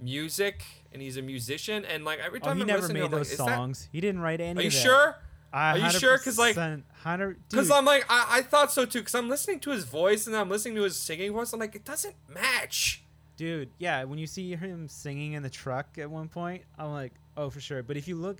music 0.00 0.64
and 0.92 1.00
he's 1.00 1.16
a 1.16 1.22
musician 1.22 1.84
and 1.84 2.04
like 2.04 2.18
every 2.18 2.40
Oh, 2.42 2.44
time 2.46 2.56
he 2.56 2.62
I'm 2.62 2.66
never 2.66 2.88
made 2.88 3.02
to 3.02 3.08
those 3.08 3.12
like, 3.12 3.20
is 3.22 3.38
that- 3.38 3.56
songs. 3.56 3.88
He 3.92 4.00
didn't 4.00 4.20
write 4.20 4.40
any 4.40 4.60
Are 4.60 4.62
you 4.64 4.70
sure? 4.70 5.16
Are 5.52 5.78
you 5.78 5.90
sure? 5.90 6.18
Because 6.18 6.38
like- 6.38 6.56
100% 6.56 7.36
Because 7.50 7.70
I'm 7.70 7.84
like, 7.84 8.04
I, 8.08 8.38
I 8.38 8.42
thought 8.42 8.72
so 8.72 8.84
too. 8.84 8.98
Because 9.00 9.14
I'm 9.14 9.28
listening 9.28 9.60
to 9.60 9.70
his 9.70 9.84
voice 9.84 10.26
and 10.26 10.34
I'm 10.34 10.48
listening 10.50 10.74
to 10.76 10.82
his 10.82 10.96
singing 10.96 11.32
voice. 11.32 11.52
I'm 11.52 11.60
like, 11.60 11.76
it 11.76 11.84
doesn't 11.84 12.16
match. 12.28 13.02
Dude, 13.36 13.70
yeah, 13.78 14.02
when 14.04 14.18
you 14.18 14.26
see 14.26 14.54
him 14.54 14.88
singing 14.88 15.32
in 15.34 15.42
the 15.44 15.50
truck 15.50 15.96
at 15.98 16.10
one 16.10 16.28
point, 16.28 16.62
I'm 16.78 16.92
like, 16.92 17.12
oh, 17.36 17.50
for 17.50 17.60
sure. 17.60 17.82
But 17.84 17.96
if 17.96 18.06
you 18.08 18.16
look, 18.16 18.38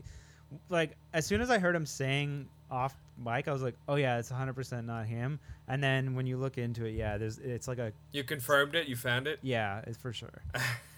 like, 0.69 0.97
as 1.13 1.25
soon 1.27 1.41
as 1.41 1.51
I 1.51 1.59
heard 1.59 1.75
him 1.77 1.87
sing 1.87 2.49
off 2.75 2.97
mic, 3.23 3.47
I 3.47 3.53
was 3.53 3.63
like, 3.63 3.77
oh, 3.89 3.95
yeah, 3.95 4.19
it's 4.19 4.31
100% 4.31 4.85
not 4.85 5.07
him. 5.07 5.39
And 5.69 5.83
then 5.83 6.15
when 6.15 6.27
you 6.27 6.37
look 6.37 6.59
into 6.59 6.85
it, 6.85 6.95
yeah, 6.95 7.17
there's 7.17 7.39
it's 7.39 7.69
like 7.69 7.79
a, 7.79 7.93
You 8.13 8.25
confirmed 8.25 8.75
it. 8.75 8.89
You 8.89 8.97
found 8.97 9.27
it. 9.27 9.39
yeah, 9.43 9.83
it's 9.87 9.97
for 9.97 10.13
sure. 10.13 10.43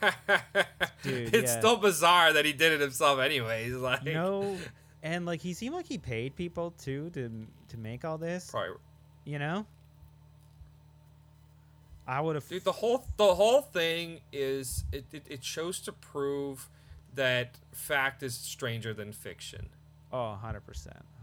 Dude, 1.02 1.34
it's 1.34 1.52
yeah. 1.52 1.58
still 1.58 1.76
bizarre 1.76 2.32
that 2.32 2.44
he 2.44 2.52
did 2.52 2.72
it 2.72 2.80
himself. 2.80 3.20
Anyways, 3.20 3.74
like 3.76 4.02
No, 4.04 4.56
and 5.02 5.26
like 5.26 5.40
he 5.40 5.52
seemed 5.54 5.74
like 5.74 5.86
he 5.86 5.98
paid 5.98 6.34
people 6.34 6.72
too 6.72 7.10
to 7.10 7.46
to 7.68 7.76
make 7.78 8.04
all 8.04 8.18
this, 8.18 8.50
probably 8.50 8.76
you 9.24 9.38
know? 9.38 9.66
I 12.06 12.20
would 12.20 12.36
have. 12.36 12.48
Dude, 12.48 12.64
the 12.64 12.72
whole 12.72 13.04
the 13.16 13.34
whole 13.34 13.60
thing 13.60 14.20
is 14.32 14.84
it, 14.92 15.04
it, 15.12 15.24
it 15.28 15.44
shows 15.44 15.80
to 15.80 15.92
prove 15.92 16.68
that 17.14 17.58
fact 17.72 18.22
is 18.22 18.34
stranger 18.34 18.94
than 18.94 19.12
fiction. 19.12 19.68
Oh, 20.12 20.38
100%. 20.42 20.60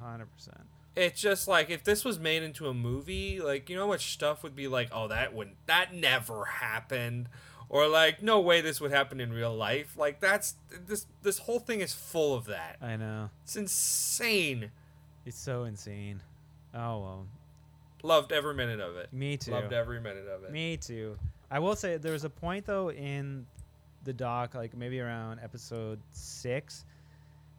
100%. 0.04 0.28
It's 0.96 1.19
just 1.19 1.48
like 1.48 1.69
if 1.69 1.84
this 1.84 2.06
was 2.06 2.19
made 2.19 2.43
into 2.43 2.67
a 2.67 2.74
movie, 2.74 3.39
like 3.39 3.69
you 3.69 3.76
know 3.76 3.84
how 3.84 3.88
much 3.88 4.13
stuff 4.13 4.43
would 4.43 4.56
be 4.56 4.67
like, 4.67 4.89
oh 4.91 5.08
that 5.08 5.34
wouldn't 5.34 5.58
that 5.65 5.93
never 5.93 6.46
happened. 6.46 7.30
Or 7.69 7.88
like, 7.88 8.22
no 8.22 8.39
way 8.39 8.62
this 8.62 8.80
would 8.80 8.91
happen 8.91 9.19
in 9.19 9.34
real 9.34 9.56
life. 9.56 9.96
Like 9.98 10.19
that's 10.19 10.56
this 10.86 11.08
this 11.24 11.39
whole 11.39 11.60
thing 11.60 11.82
is 11.82 11.93
full 11.93 12.36
of 12.36 12.46
that. 12.46 12.78
I 12.80 12.96
know. 12.98 13.32
It's 13.43 13.56
insane. 13.56 14.69
It's 15.26 15.39
so 15.39 15.63
insane. 15.63 16.22
Oh, 16.76 17.00
well. 17.00 17.28
Loved 18.04 18.32
every 18.32 18.54
minute 18.54 18.80
of 18.82 18.98
it. 18.98 19.12
Me 19.13 19.38
too. 19.38 19.52
Loved 19.52 19.74
every 19.74 20.00
minute 20.00 20.28
of 20.28 20.43
it. 20.43 20.52
Me 20.52 20.78
too. 20.78 21.17
I 21.50 21.60
will 21.60 21.76
say 21.76 21.98
there 21.98 22.13
was 22.13 22.26
a 22.26 22.30
point 22.30 22.65
though 22.65 22.91
in 22.91 23.48
the 24.04 24.13
doc, 24.13 24.54
like 24.54 24.76
maybe 24.76 25.00
around 25.00 25.39
episode 25.41 26.00
six, 26.12 26.86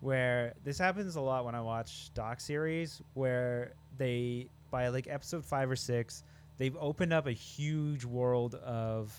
where 0.01 0.55
this 0.65 0.79
happens 0.79 1.17
a 1.17 1.21
lot 1.21 1.45
when 1.45 1.55
I 1.55 1.61
watch 1.61 2.13
doc 2.15 2.41
series, 2.41 3.01
where 3.15 3.73
they 3.97 4.49
by 4.71 4.89
like 4.89 5.07
episode 5.09 5.45
five 5.45 5.71
or 5.71 5.77
six, 5.77 6.25
they've 6.59 6.77
opened 6.79 7.13
up 7.13 7.27
a 7.27 7.33
huge 7.33 8.05
world 8.05 8.57
of 8.57 9.15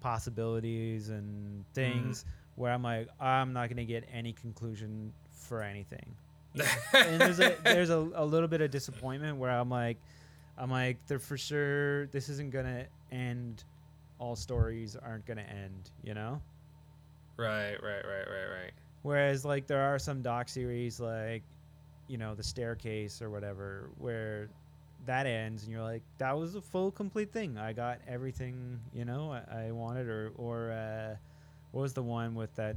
possibilities 0.00 1.08
and 1.08 1.64
things 1.74 2.20
mm-hmm. 2.20 2.60
where 2.60 2.72
I'm 2.72 2.82
like, 2.82 3.08
I'm 3.20 3.52
not 3.52 3.68
gonna 3.68 3.84
get 3.84 4.08
any 4.12 4.32
conclusion 4.32 5.12
for 5.30 5.62
anything. 5.62 6.14
and 6.94 7.20
there's 7.20 7.38
a 7.38 7.54
there's 7.64 7.90
a, 7.90 8.08
a 8.14 8.24
little 8.24 8.48
bit 8.48 8.60
of 8.60 8.70
disappointment 8.70 9.36
where 9.36 9.50
I'm 9.50 9.68
like, 9.68 9.98
I'm 10.56 10.70
like, 10.70 11.06
they're 11.06 11.18
for 11.18 11.36
sure 11.36 12.06
this 12.06 12.28
isn't 12.28 12.50
gonna 12.50 12.86
end. 13.12 13.64
All 14.18 14.34
stories 14.34 14.96
aren't 14.96 15.26
gonna 15.26 15.42
end, 15.42 15.90
you 16.02 16.14
know. 16.14 16.40
Right, 17.36 17.76
right, 17.82 18.04
right, 18.04 18.26
right, 18.26 18.62
right. 18.62 18.72
Whereas 19.06 19.44
like 19.44 19.68
there 19.68 19.82
are 19.82 20.00
some 20.00 20.20
doc 20.20 20.48
series 20.48 20.98
like, 20.98 21.44
you 22.08 22.18
know, 22.18 22.34
the 22.34 22.42
staircase 22.42 23.22
or 23.22 23.30
whatever, 23.30 23.90
where 23.98 24.48
that 25.04 25.26
ends 25.28 25.62
and 25.62 25.70
you're 25.70 25.84
like, 25.84 26.02
that 26.18 26.36
was 26.36 26.56
a 26.56 26.60
full 26.60 26.90
complete 26.90 27.32
thing. 27.32 27.56
I 27.56 27.72
got 27.72 28.00
everything, 28.08 28.80
you 28.92 29.04
know, 29.04 29.30
I, 29.30 29.66
I 29.66 29.70
wanted. 29.70 30.08
Or 30.08 30.32
or 30.36 30.72
uh, 30.72 31.14
what 31.70 31.82
was 31.82 31.94
the 31.94 32.02
one 32.02 32.34
with 32.34 32.52
that 32.56 32.74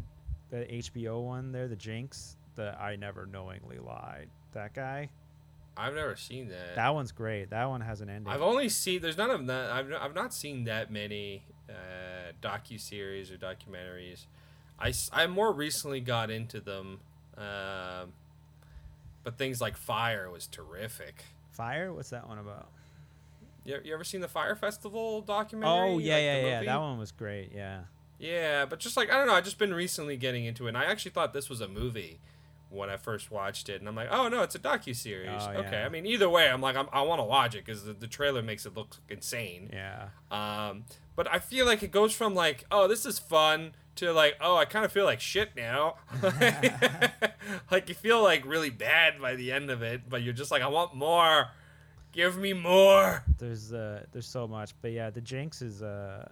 the 0.51 0.65
HBO 0.65 1.23
one 1.25 1.51
there, 1.51 1.67
the 1.67 1.75
Jinx, 1.75 2.37
the 2.53 2.79
I 2.79 2.95
never 2.95 3.25
knowingly 3.25 3.79
lied. 3.79 4.29
That 4.53 4.75
guy. 4.75 5.09
I've 5.75 5.95
never 5.95 6.15
seen 6.15 6.49
that. 6.49 6.75
That 6.75 6.93
one's 6.93 7.11
great. 7.11 7.49
That 7.49 7.65
one 7.69 7.81
has 7.81 8.01
an 8.01 8.09
ending. 8.11 8.31
I've 8.31 8.43
only 8.43 8.69
seen. 8.69 9.01
There's 9.01 9.17
none 9.17 9.31
of 9.31 9.47
that. 9.47 9.71
I've 9.71 9.91
I've 9.99 10.13
not 10.13 10.35
seen 10.35 10.65
that 10.65 10.91
many 10.91 11.41
uh, 11.67 12.33
docu 12.39 12.79
series 12.79 13.31
or 13.31 13.37
documentaries. 13.37 14.27
I, 14.79 14.93
I 15.11 15.27
more 15.27 15.51
recently 15.51 15.99
got 15.99 16.31
into 16.31 16.59
them, 16.61 16.99
um, 17.37 18.13
but 19.23 19.37
things 19.37 19.59
like 19.61 19.75
Fyre 19.77 20.29
was 20.31 20.47
terrific. 20.47 21.25
Fyre. 21.51 21.91
What's 21.93 22.09
that 22.11 22.27
one 22.27 22.37
about? 22.37 22.69
You, 23.65 23.79
you 23.83 23.93
ever 23.93 24.03
seen 24.03 24.21
the 24.21 24.27
Fyre 24.27 24.55
Festival 24.55 25.21
documentary? 25.21 25.77
Oh 25.77 25.97
yeah, 25.99 26.15
Like, 26.15 26.23
yeah, 26.23 26.41
yeah. 26.47 26.63
That 26.63 26.79
one 26.79 26.97
was 26.97 27.11
great. 27.11 27.51
Yeah. 27.53 27.81
Yeah, 28.17 28.65
but 28.65 28.79
just 28.79 28.97
like 28.97 29.11
I 29.11 29.17
don't 29.17 29.27
know, 29.27 29.33
I 29.33 29.41
just 29.41 29.57
been 29.57 29.73
recently 29.73 30.17
getting 30.17 30.45
into 30.45 30.65
it. 30.65 30.69
and 30.69 30.77
I 30.77 30.85
actually 30.85 31.11
thought 31.11 31.33
this 31.33 31.49
was 31.49 31.61
a 31.61 31.67
movie 31.67 32.19
when 32.69 32.89
I 32.89 32.97
first 32.97 33.31
watched 33.31 33.67
it, 33.67 33.79
and 33.79 33.87
I'm 33.89 33.95
like, 33.95 34.09
oh 34.11 34.27
no, 34.27 34.43
it's 34.43 34.55
a 34.55 34.59
docu 34.59 34.95
series. 34.95 35.29
Oh, 35.41 35.51
Okay, 35.51 35.71
yeah. 35.79 35.85
I 35.85 35.89
mean 35.89 36.05
either 36.05 36.29
way, 36.29 36.49
I'm 36.49 36.61
like, 36.61 36.75
I'm, 36.75 36.87
I 36.93 37.01
want 37.01 37.19
to 37.19 37.23
watch 37.25 37.55
it 37.55 37.65
because 37.65 37.83
the, 37.83 37.93
the 37.93 38.07
trailer 38.07 38.41
makes 38.41 38.65
it 38.65 38.75
look 38.75 38.97
insane. 39.09 39.69
Yeah. 39.73 40.09
Um, 40.31 40.83
but 41.15 41.27
I 41.31 41.39
feel 41.39 41.65
like 41.65 41.81
it 41.83 41.91
goes 41.91 42.13
from 42.13 42.33
like, 42.35 42.65
oh, 42.71 42.87
this 42.87 43.05
is 43.05 43.19
fun 43.19 43.73
to 43.99 44.12
like, 44.13 44.35
oh, 44.41 44.55
I 44.57 44.65
kind 44.65 44.83
of 44.85 44.91
feel 44.91 45.05
like 45.05 45.19
shit 45.21 45.55
now. 45.55 45.95
like 47.71 47.89
you 47.89 47.95
feel 47.95 48.21
like 48.23 48.45
really 48.45 48.69
bad 48.69 49.21
by 49.21 49.35
the 49.35 49.51
end 49.51 49.69
of 49.69 49.81
it, 49.81 50.01
but 50.09 50.21
you're 50.21 50.33
just 50.33 50.51
like, 50.51 50.62
I 50.62 50.67
want 50.67 50.95
more. 50.95 51.47
Give 52.12 52.38
me 52.38 52.53
more. 52.53 53.23
There's 53.38 53.71
uh 53.71 54.03
there's 54.12 54.27
so 54.27 54.47
much, 54.47 54.73
but 54.81 54.91
yeah, 54.91 55.09
the 55.12 55.21
Jinx 55.21 55.62
is 55.62 55.81
uh 55.83 56.27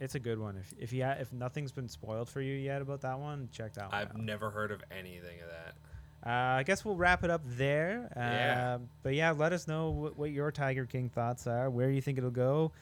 it's 0.00 0.16
a 0.16 0.18
good 0.18 0.38
one. 0.38 0.56
If 0.56 0.74
if 0.78 0.92
you 0.92 1.04
ha- 1.04 1.16
if 1.20 1.32
nothing's 1.32 1.70
been 1.70 1.88
spoiled 1.88 2.28
for 2.28 2.40
you 2.40 2.54
yet 2.54 2.82
about 2.82 3.02
that 3.02 3.18
one, 3.18 3.48
check 3.52 3.74
that 3.74 3.92
one 3.92 3.94
I've 4.00 4.08
out. 4.10 4.18
never 4.18 4.50
heard 4.50 4.72
of 4.72 4.82
anything 4.90 5.40
of 5.40 5.48
that. 5.48 5.74
Uh, 6.24 6.58
I 6.58 6.62
guess 6.64 6.84
we'll 6.84 6.96
wrap 6.96 7.24
it 7.24 7.30
up 7.30 7.42
there. 7.44 8.08
Uh, 8.16 8.20
Yeah. 8.20 8.78
But 9.02 9.14
yeah, 9.14 9.30
let 9.32 9.52
us 9.52 9.66
know 9.68 9.90
what, 9.90 10.16
what 10.18 10.30
your 10.30 10.50
Tiger 10.52 10.86
King 10.86 11.08
thoughts 11.08 11.46
are. 11.48 11.68
Where 11.70 11.90
you 11.90 12.00
think 12.00 12.18
it'll 12.18 12.30
go? 12.30 12.72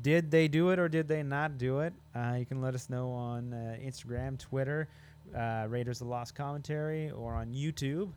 Did 0.00 0.30
they 0.30 0.48
do 0.48 0.70
it 0.70 0.78
or 0.78 0.88
did 0.88 1.08
they 1.08 1.22
not 1.22 1.58
do 1.58 1.80
it? 1.80 1.92
Uh, 2.14 2.36
you 2.38 2.46
can 2.46 2.60
let 2.60 2.74
us 2.74 2.90
know 2.90 3.10
on 3.10 3.52
uh, 3.52 3.76
Instagram, 3.80 4.38
Twitter, 4.38 4.88
uh, 5.34 5.66
Raiders 5.68 6.00
of 6.00 6.06
the 6.06 6.10
Lost 6.10 6.34
Commentary, 6.34 7.10
or 7.10 7.34
on 7.34 7.52
YouTube. 7.52 8.10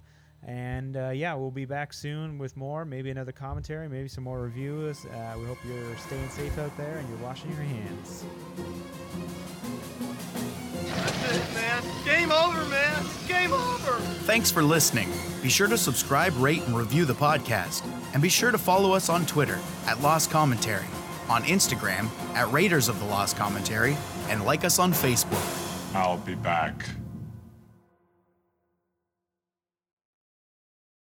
And 0.43 0.97
uh, 0.97 1.09
yeah, 1.09 1.33
we'll 1.33 1.51
be 1.51 1.65
back 1.65 1.93
soon 1.93 2.37
with 2.37 2.55
more. 2.55 2.85
Maybe 2.85 3.09
another 3.09 3.31
commentary, 3.31 3.89
maybe 3.89 4.07
some 4.07 4.23
more 4.23 4.39
reviews. 4.39 5.05
Uh, 5.05 5.35
we 5.39 5.45
hope 5.45 5.57
you're 5.67 5.97
staying 5.97 6.29
safe 6.29 6.57
out 6.57 6.75
there 6.77 6.97
and 6.97 7.09
you're 7.09 7.17
washing 7.19 7.51
your 7.51 7.61
hands. 7.61 8.23
That's 10.85 11.37
it, 11.37 11.53
man. 11.53 11.83
Game 12.05 12.31
over, 12.31 12.63
man. 12.65 13.05
Game 13.27 13.51
over. 13.51 13.99
Thanks 14.25 14.51
for 14.51 14.63
listening. 14.63 15.09
Be 15.41 15.49
sure 15.49 15.67
to 15.67 15.77
subscribe, 15.77 16.33
rate, 16.37 16.61
and 16.67 16.77
review 16.77 17.05
the 17.05 17.13
podcast. 17.13 17.83
And 18.13 18.21
be 18.21 18.29
sure 18.29 18.51
to 18.51 18.57
follow 18.57 18.93
us 18.93 19.09
on 19.09 19.25
Twitter 19.25 19.59
at 19.85 20.01
Lost 20.01 20.29
Commentary, 20.31 20.85
on 21.29 21.43
Instagram 21.43 22.09
at 22.35 22.51
Raiders 22.51 22.89
of 22.89 22.99
the 22.99 23.05
Lost 23.05 23.37
Commentary, 23.37 23.97
and 24.29 24.43
like 24.45 24.63
us 24.63 24.79
on 24.79 24.91
Facebook. 24.93 25.93
I'll 25.95 26.17
be 26.17 26.35
back. 26.35 26.85